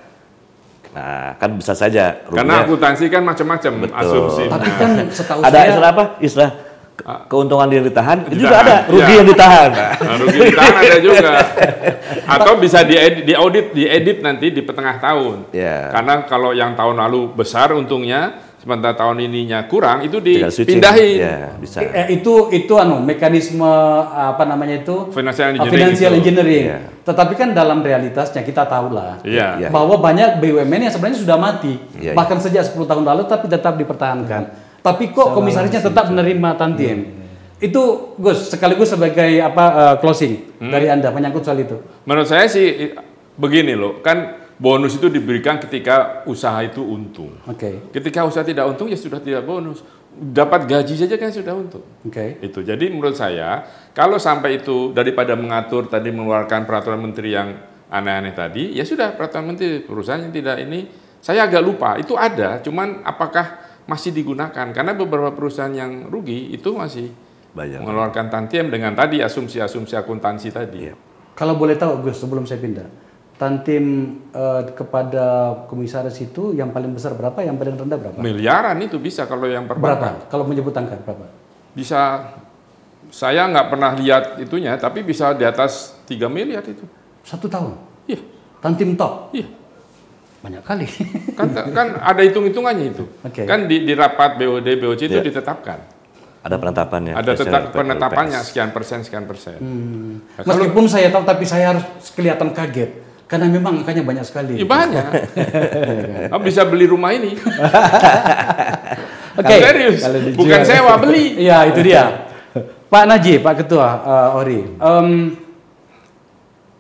[0.89, 4.49] nah kan bisa saja Karena akuntansi kan macam-macam asumsi.
[4.49, 6.05] tapi kan setahu ada saya istilah apa?
[6.19, 6.51] Istilah
[6.99, 9.15] ke- keuntungan yang ditahan, itu juga Ditahan, ada rugi iya.
[9.15, 9.71] yang ditahan.
[9.71, 11.31] Nah, rugi di tangan ada juga.
[12.35, 15.37] Atau bisa diedit, diaudit, diedit nanti di tengah tahun.
[15.55, 15.95] Iya.
[15.95, 21.17] Karena kalau yang tahun lalu besar untungnya, sementara tahun ininya kurang, itu dipindahin.
[21.17, 21.79] Ya, bisa.
[21.79, 23.65] eh, itu itu anu mekanisme
[24.05, 25.75] apa namanya itu Financial Uh, engineering.
[25.75, 26.19] financial itu.
[26.21, 26.65] engineering.
[26.67, 26.79] Iya.
[27.03, 29.49] Tetapi kan dalam realitasnya kita tahu lah Iya.
[29.57, 29.69] Iya.
[29.69, 33.75] bahwa banyak BUMN yang sebenarnya sudah mati Iya, bahkan sejak 10 tahun lalu tapi tetap
[33.75, 34.43] dipertahankan.
[34.79, 37.15] Tapi kok komisarisnya tetap menerima tantiem.
[37.57, 41.75] Itu Gus sekaligus sebagai apa uh, closing dari Anda menyangkut soal itu.
[42.05, 42.95] Menurut saya sih
[43.35, 47.39] begini loh, kan bonus itu diberikan ketika usaha itu untung.
[47.47, 47.89] Oke.
[47.95, 49.81] Ketika usaha tidak untung ya sudah tidak bonus.
[50.19, 51.87] Dapat gaji saja kan sudah untung.
[52.03, 52.43] Oke.
[52.43, 52.67] Itu.
[52.67, 53.63] Jadi menurut saya
[53.95, 57.55] kalau sampai itu daripada mengatur tadi mengeluarkan peraturan menteri yang
[57.89, 62.63] aneh-aneh tadi, ya sudah peraturan menteri perusahaan yang tidak ini saya agak lupa itu ada,
[62.63, 64.69] cuman apakah masih digunakan?
[64.71, 67.11] Karena beberapa perusahaan yang rugi itu masih
[67.57, 67.81] Bayar.
[67.81, 70.79] mengeluarkan tantiem dengan tadi asumsi-asumsi akuntansi tadi.
[70.87, 70.95] Iya.
[71.33, 72.87] Kalau boleh tahu Gus sebelum saya pindah,
[73.39, 73.85] tantim
[74.35, 78.19] uh, kepada komisaris itu yang paling besar berapa, yang paling rendah berapa?
[78.19, 80.19] Miliaran itu bisa kalau yang perbankan.
[80.19, 80.27] Berapa?
[80.27, 81.31] Kalau menyebut angka berapa?
[81.71, 82.35] Bisa
[83.09, 86.83] saya nggak pernah lihat itunya, tapi bisa di atas 3 miliar itu.
[87.23, 87.79] Satu tahun.
[88.11, 88.19] Iya,
[88.59, 89.31] Tantim top.
[89.31, 89.47] iya.
[90.43, 90.87] Banyak kali.
[91.39, 93.07] Kan kan ada hitung-hitungannya itu.
[93.23, 93.47] Oke.
[93.47, 95.27] Kan di, di rapat BOD BOC itu Iya.
[95.27, 95.79] ditetapkan.
[96.39, 97.13] Ada penetapannya.
[97.19, 99.59] ada tetap penetapannya sekian persen sekian persen.
[99.59, 100.23] Hmm.
[100.39, 101.85] Nah, kalau- Meskipun saya tahu, tapi saya harus
[102.15, 104.57] kelihatan kaget karena memang angkanya banyak sekali.
[104.57, 105.05] Ya, banyak.
[106.33, 107.37] Oh, bisa beli rumah ini.
[109.39, 109.55] Oke.
[109.55, 110.01] Serius.
[110.03, 110.39] kalau dijual.
[110.41, 111.25] Bukan sewa beli.
[111.47, 112.05] Iya itu dia.
[112.89, 114.65] Pak Najib, Pak Ketua uh, Ori,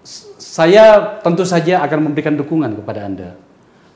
[0.01, 3.31] s- saya tentu saja akan memberikan dukungan kepada anda.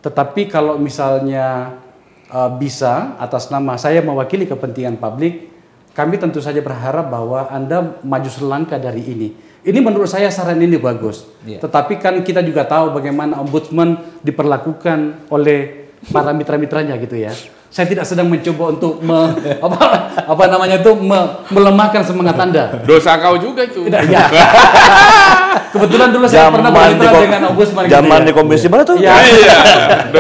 [0.04, 1.80] Tetapi kalau misalnya
[2.28, 5.51] uh, bisa atas nama saya mewakili kepentingan publik,
[5.92, 9.28] kami tentu saja berharap bahwa anda maju selangkah dari ini.
[9.62, 11.22] Ini menurut saya saran ini bagus.
[11.46, 11.62] Iya.
[11.62, 17.30] Tetapi kan kita juga tahu bagaimana ombudsman diperlakukan oleh para mitra-mitranya gitu ya.
[17.72, 19.32] Saya tidak sedang mencoba untuk me-
[19.70, 19.80] apa
[20.18, 22.82] apa namanya itu me- melemahkan semangat Anda.
[22.82, 23.86] Dosa kau juga itu.
[23.86, 24.26] Tidak, ya.
[25.72, 28.26] Kebetulan dulu saya pernah Zaman di bermitra dengan ombudsman gitu Zaman ya.
[28.28, 28.96] di komisi mana tuh?
[29.00, 29.12] Iya.
[29.14, 29.56] Iya.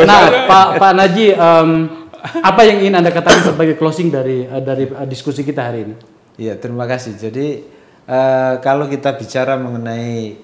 [0.06, 1.68] Nah, Pak Pak Naji, em,
[2.22, 5.94] apa yang ingin Anda katakan sebagai closing dari eh, dari eh, diskusi kita hari ini?
[6.38, 7.18] Iya, terima kasih.
[7.18, 7.66] Jadi
[8.06, 10.38] eh, kalau kita bicara mengenai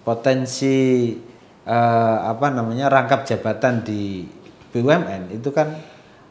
[0.00, 1.12] potensi
[1.68, 4.24] eh, apa namanya rangkap jabatan di
[4.72, 5.76] BUMN itu kan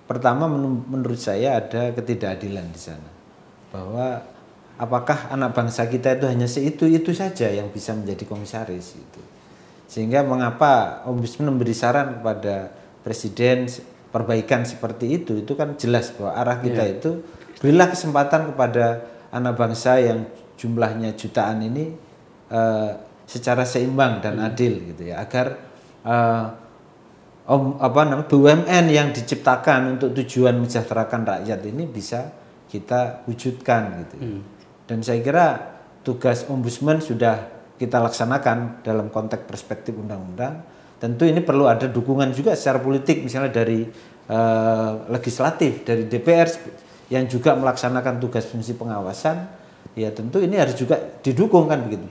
[0.10, 3.10] pertama menur- menurut saya ada ketidakadilan di sana
[3.70, 4.26] bahwa
[4.82, 9.22] apakah anak bangsa kita itu hanya seitu itu saja yang bisa menjadi komisaris itu
[9.86, 12.74] sehingga mengapa ombudsman memberi saran kepada
[13.06, 13.70] presiden
[14.10, 17.12] perbaikan seperti itu itu kan jelas bahwa arah kita itu
[17.62, 20.26] berilah kesempatan kepada anak bangsa yang
[20.58, 21.94] jumlahnya jutaan ini
[22.50, 22.92] eh,
[23.30, 25.58] secara seimbang dan adil gitu ya agar
[26.02, 26.46] eh,
[27.50, 32.30] om apa namanya BUMN yang diciptakan untuk tujuan mensejahterakan rakyat ini bisa
[32.70, 34.16] kita wujudkan gitu.
[34.22, 34.30] ya.
[34.86, 35.46] Dan saya kira
[36.06, 37.50] tugas ombudsman sudah
[37.82, 40.62] kita laksanakan dalam konteks perspektif undang-undang.
[41.00, 43.88] Tentu ini perlu ada dukungan juga secara politik misalnya dari
[44.28, 46.48] eh, legislatif dari DPR
[47.10, 49.48] yang juga melaksanakan tugas fungsi pengawasan,
[49.96, 52.06] ya tentu ini harus juga didukung kan begitu.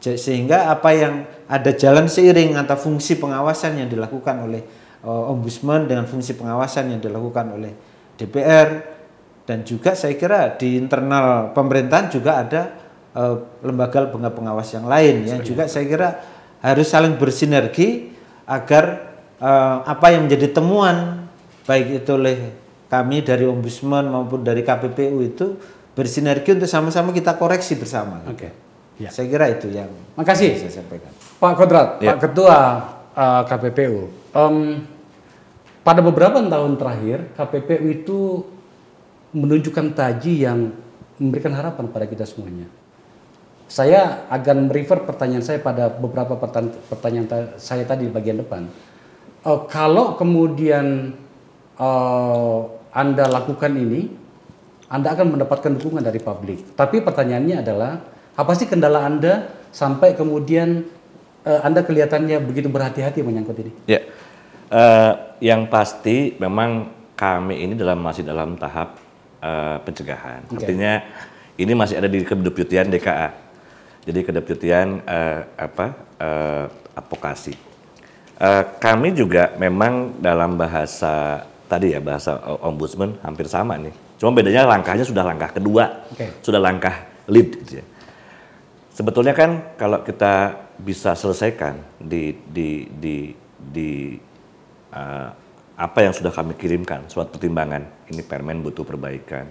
[0.00, 1.14] Ja- Sehingga apa yang
[1.48, 4.62] ada jalan seiring antara fungsi pengawasan yang dilakukan oleh
[5.00, 7.72] eh, ombudsman dengan fungsi pengawasan yang dilakukan oleh
[8.14, 8.68] DPR
[9.44, 12.62] dan juga saya kira di internal pemerintahan juga ada
[13.12, 16.08] eh, lembaga-lembaga pengawas yang lain yang juga saya kira
[16.64, 18.08] harus saling bersinergi
[18.48, 21.28] agar eh, apa yang menjadi temuan
[21.68, 22.36] baik itu oleh
[22.88, 25.46] kami dari ombudsman maupun dari KPPU itu
[25.92, 28.24] bersinergi untuk sama-sama kita koreksi bersama.
[28.28, 28.48] Oke.
[28.94, 29.10] Ya.
[29.10, 30.54] Saya kira itu yang Makasih.
[30.64, 31.10] saya sampaikan.
[31.42, 32.14] Pak Kodrat, Ya.
[32.14, 32.58] Pak Ketua
[33.14, 34.06] uh, KPPU.
[34.30, 34.86] Em,
[35.82, 38.18] pada beberapa tahun terakhir, KPPU itu
[39.34, 40.70] menunjukkan taji yang
[41.18, 42.70] memberikan harapan pada kita semuanya.
[43.64, 48.68] Saya akan refer pertanyaan saya pada beberapa pertan- pertanyaan ta- saya tadi di bagian depan.
[49.44, 51.16] Eh, kalau kemudian
[51.74, 52.60] eh,
[52.94, 54.06] Anda lakukan ini,
[54.86, 56.78] Anda akan mendapatkan dukungan dari publik.
[56.78, 57.98] Tapi pertanyaannya adalah,
[58.32, 60.86] apa sih kendala Anda sampai kemudian
[61.42, 63.72] eh, Anda kelihatannya begitu berhati-hati menyangkut ini?
[63.90, 64.00] Ya,
[64.74, 65.12] Eh,
[65.44, 68.96] yang pasti memang kami ini dalam masih dalam tahap
[69.38, 70.40] eh, pencegahan.
[70.50, 70.64] Oke.
[70.64, 71.04] Artinya
[71.54, 73.43] ini masih ada di kedeputian DKA.
[74.04, 75.86] Jadi kedeputian eh, apa
[76.20, 77.54] eh, advokasi.
[78.34, 83.94] Eh, kami juga memang dalam bahasa tadi ya bahasa ombudsman hampir sama nih.
[84.20, 86.44] Cuma bedanya langkahnya sudah langkah kedua, Oke.
[86.44, 87.84] sudah langkah lead gitu ya.
[88.94, 93.16] Sebetulnya kan kalau kita bisa selesaikan di di di
[93.58, 94.14] di
[94.92, 95.28] eh,
[95.74, 99.50] apa yang sudah kami kirimkan surat pertimbangan ini permen butuh perbaikan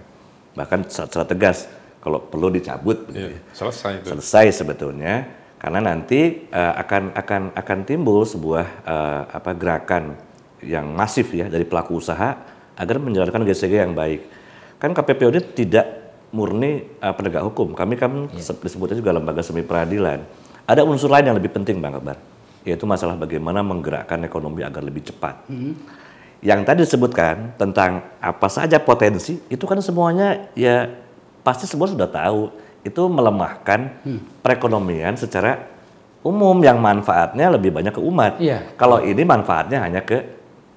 [0.56, 1.68] bahkan secara tegas
[2.04, 3.40] kalau perlu dicabut begitu Iya, ya.
[3.50, 4.06] selesai itu.
[4.12, 5.14] selesai sebetulnya
[5.56, 10.12] karena nanti eh, akan akan akan timbul sebuah eh, apa gerakan
[10.60, 12.36] yang masif ya dari pelaku usaha
[12.76, 14.20] agar menjalankan GCG yang baik.
[14.76, 15.86] Kan KPPU ini tidak
[16.30, 17.72] murni eh, penegak hukum.
[17.72, 20.20] Kami kan se- disebutnya juga lembaga semi peradilan.
[20.64, 22.16] Ada unsur lain yang lebih penting bang Akbar
[22.64, 25.44] yaitu masalah bagaimana menggerakkan ekonomi agar lebih cepat.
[26.40, 30.88] Yang tadi disebutkan tentang apa saja potensi itu kan semuanya ya
[31.44, 32.48] pasti semua sudah tahu
[32.82, 34.00] itu melemahkan
[34.40, 35.70] perekonomian secara
[36.24, 38.40] umum yang manfaatnya lebih banyak ke umat.
[38.40, 38.64] Iya.
[38.80, 40.24] Kalau ini manfaatnya hanya ke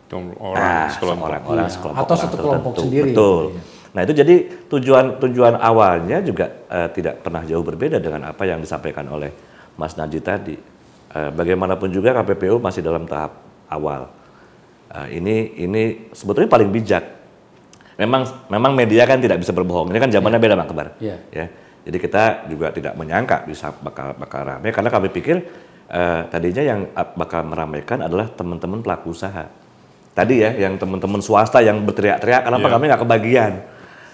[0.08, 1.28] Orang ah, sekelompok.
[1.28, 2.82] orang-orang Iya, sekelompok atau orang satu kelompok tertentu.
[2.88, 3.12] sendiri.
[3.12, 3.44] Betul.
[3.92, 4.36] Nah itu jadi
[4.72, 9.36] tujuan tujuan awalnya juga eh, tidak pernah jauh berbeda dengan apa yang disampaikan oleh
[9.76, 10.56] Mas Najib tadi.
[11.12, 13.36] Eh, bagaimanapun juga KPPU masih dalam tahap
[13.68, 14.08] awal.
[14.96, 15.84] Eh, ini ini
[16.16, 17.17] sebetulnya paling bijak.
[17.98, 19.90] Memang memang media kan tidak bisa berbohong.
[19.90, 20.88] Ini kan zamannya beda Bang Kebar.
[21.02, 21.18] Iya.
[21.34, 21.46] Ya.
[21.88, 25.40] Jadi kita juga tidak menyangka bisa bakal bakal ramai karena kami pikir
[25.88, 26.80] eh, tadinya yang
[27.16, 29.50] bakal meramaikan adalah teman-teman pelaku usaha.
[30.14, 32.74] Tadi ya yang teman-teman swasta yang berteriak-teriak kenapa Iya.
[32.78, 33.54] kami nggak kebagian.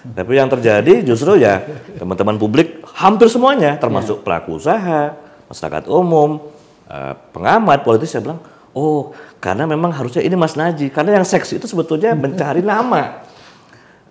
[0.04, 1.64] Tapi yang terjadi justru ya
[1.96, 5.16] teman-teman publik hampir semuanya termasuk pelaku usaha,
[5.48, 6.44] masyarakat umum,
[6.88, 8.40] eh, pengamat, politisi yang bilang,
[8.76, 13.23] "Oh, karena memang harusnya ini Mas Naji karena yang seksi itu sebetulnya mencari nama."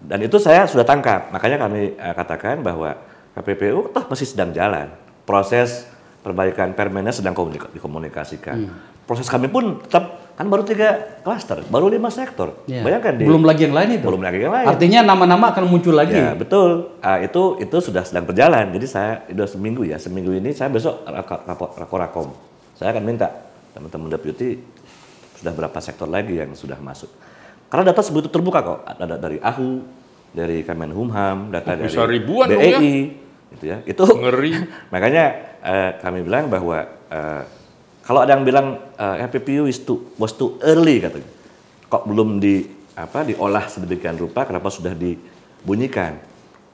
[0.04, 1.32] Dan itu saya sudah tangkap.
[1.32, 2.94] Makanya kami eh, katakan bahwa
[3.34, 4.92] KPPU toh masih sedang jalan.
[5.24, 5.88] Proses
[6.20, 8.68] perbaikan permennya sedang komunika- dikomunikasikan.
[9.04, 12.64] Proses kami pun tetap kan baru tiga klaster, baru lima sektor.
[12.66, 12.82] Iya.
[12.82, 14.06] Bayangkan di belum lagi yang lain itu.
[14.06, 14.66] belum lagi yang lain.
[14.66, 16.16] Artinya nama-nama akan muncul lagi.
[16.16, 16.96] Ya betul.
[17.00, 18.72] Ah, itu itu sudah sedang berjalan.
[18.72, 20.00] Jadi saya sudah seminggu ya.
[20.00, 21.04] Seminggu ini saya besok
[21.78, 22.32] rakorakom.
[22.74, 23.30] Saya akan minta
[23.74, 24.58] teman-teman deputi
[25.38, 27.10] sudah berapa sektor lagi yang sudah masuk.
[27.74, 28.86] Karena data sebegitu terbuka kok.
[28.86, 29.82] Ada dari AHU,
[30.30, 33.18] dari Kemenhumham, data Oh, dari bisa ribuan BEI,
[33.58, 33.82] gitu ya.
[33.82, 34.54] Itu Ngeri.
[34.94, 37.42] makanya eh, kami bilang bahwa eh,
[38.06, 41.26] kalau ada yang bilang eh, RPPU is too, was too early katanya.
[41.90, 42.62] Kok belum di
[42.94, 46.22] apa diolah sedemikian rupa kenapa sudah dibunyikan?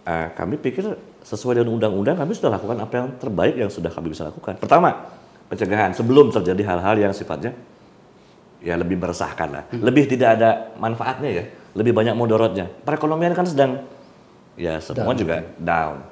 [0.04, 0.84] Eh, kami pikir
[1.24, 4.60] sesuai dengan undang-undang kami sudah lakukan apa yang terbaik yang sudah kami bisa lakukan.
[4.60, 5.16] Pertama,
[5.48, 7.56] pencegahan sebelum terjadi hal-hal yang sifatnya
[8.60, 9.64] ya lebih meresahkan lah.
[9.72, 11.44] Lebih tidak ada manfaatnya ya,
[11.76, 12.68] lebih banyak mudorotnya.
[12.84, 13.84] Perekonomian kan sedang
[14.60, 16.04] ya semua juga down.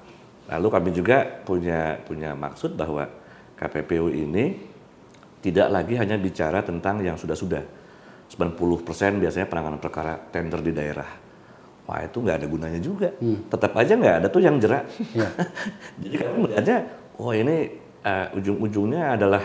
[0.48, 3.08] Lalu kami juga punya punya maksud bahwa
[3.60, 4.56] KPPU ini
[5.44, 7.64] tidak lagi hanya bicara tentang yang sudah-sudah.
[8.28, 11.08] 90% biasanya penanganan perkara tender di daerah.
[11.88, 13.16] Wah itu nggak ada gunanya juga.
[13.48, 14.84] Tetap aja nggak ada tuh yang jerak.
[16.04, 16.78] Jadi kami melihatnya,
[17.16, 17.72] oh ini
[18.04, 19.44] eh, ujung-ujungnya adalah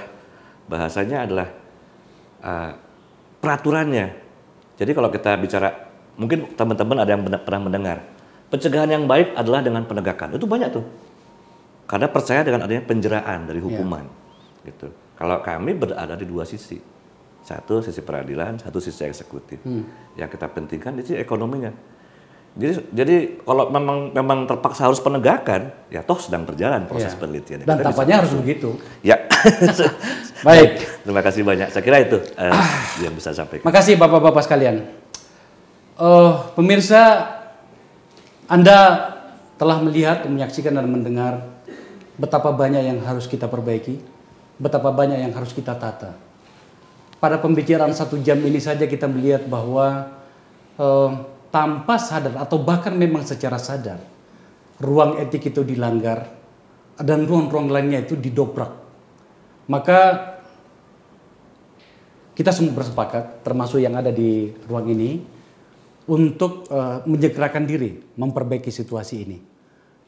[0.66, 1.48] bahasanya adalah
[2.42, 2.70] eh,
[3.42, 4.06] peraturannya.
[4.78, 5.68] Jadi kalau kita bicara,
[6.14, 7.98] mungkin teman-teman ada yang pernah mendengar,
[8.46, 10.38] pencegahan yang baik adalah dengan penegakan.
[10.38, 10.84] Itu banyak tuh.
[11.90, 14.06] Karena percaya dengan adanya penjeraan dari hukuman.
[14.62, 14.88] Gitu.
[15.18, 16.78] Kalau kami berada di dua sisi.
[17.42, 19.58] Satu sisi peradilan, satu sisi eksekutif.
[20.14, 21.74] Yang kita pentingkan itu ekonominya.
[22.52, 23.16] Jadi, jadi
[23.48, 27.20] kalau memang memang terpaksa harus penegakan, ya toh sedang berjalan proses Iya.
[27.24, 27.58] penelitian.
[27.64, 28.76] Dan tampaknya harus begitu.
[29.00, 29.24] Ya.
[30.46, 30.84] Baik.
[31.08, 31.72] Terima kasih banyak.
[31.72, 32.52] Saya kira itu eh,
[33.00, 33.64] yang bisa saya sampaikan.
[33.64, 34.84] Makasih Bapak-bapak sekalian.
[35.96, 37.24] Eh, pemirsa,
[38.44, 38.78] Anda
[39.56, 41.48] telah melihat, menyaksikan dan mendengar
[42.20, 43.96] betapa banyak yang harus kita perbaiki,
[44.60, 46.20] betapa banyak yang harus kita tata.
[47.16, 50.12] Pada pembicaraan satu jam ini saja kita melihat bahwa
[50.76, 51.10] eh,
[51.52, 54.00] tanpa sadar atau bahkan memang secara sadar,
[54.80, 56.32] ruang etik itu dilanggar
[56.96, 58.72] dan ruang-ruang lainnya itu didobrak.
[59.68, 60.00] Maka
[62.32, 65.20] kita semua bersepakat, termasuk yang ada di ruang ini,
[66.08, 69.38] untuk eh, menyegerakan diri, memperbaiki situasi ini.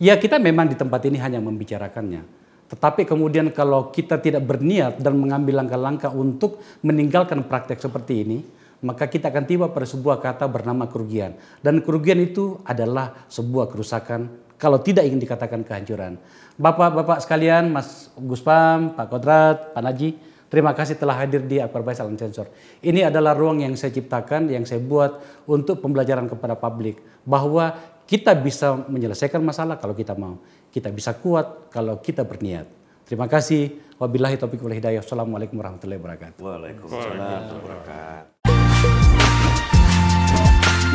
[0.03, 2.27] Ya kita memang di tempat ini hanya membicarakannya.
[2.67, 8.39] Tetapi kemudian kalau kita tidak berniat dan mengambil langkah-langkah untuk meninggalkan praktek seperti ini,
[8.85, 11.33] maka kita akan tiba pada sebuah kata bernama kerugian.
[11.65, 14.29] Dan kerugian itu adalah sebuah kerusakan
[14.61, 16.21] kalau tidak ingin dikatakan kehancuran.
[16.61, 20.15] Bapak-bapak sekalian, Mas Guspam, Pak Kodrat, Pak Naji,
[20.53, 22.53] terima kasih telah hadir di Akbar Baisal Sensor.
[22.85, 27.01] Ini adalah ruang yang saya ciptakan, yang saya buat untuk pembelajaran kepada publik.
[27.25, 27.75] Bahwa
[28.05, 30.39] kita bisa menyelesaikan masalah kalau kita mau.
[30.69, 32.69] Kita bisa kuat kalau kita berniat.
[33.05, 33.97] Terima kasih.
[33.99, 35.01] Wabillahi taufiq wal hidayah.
[35.05, 36.41] Assalamualaikum warahmatullahi wabarakatuh.
[36.41, 38.34] Waalaikumsalam warahmatullahi wabarakatuh.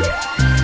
[0.02, 0.59] Yeah.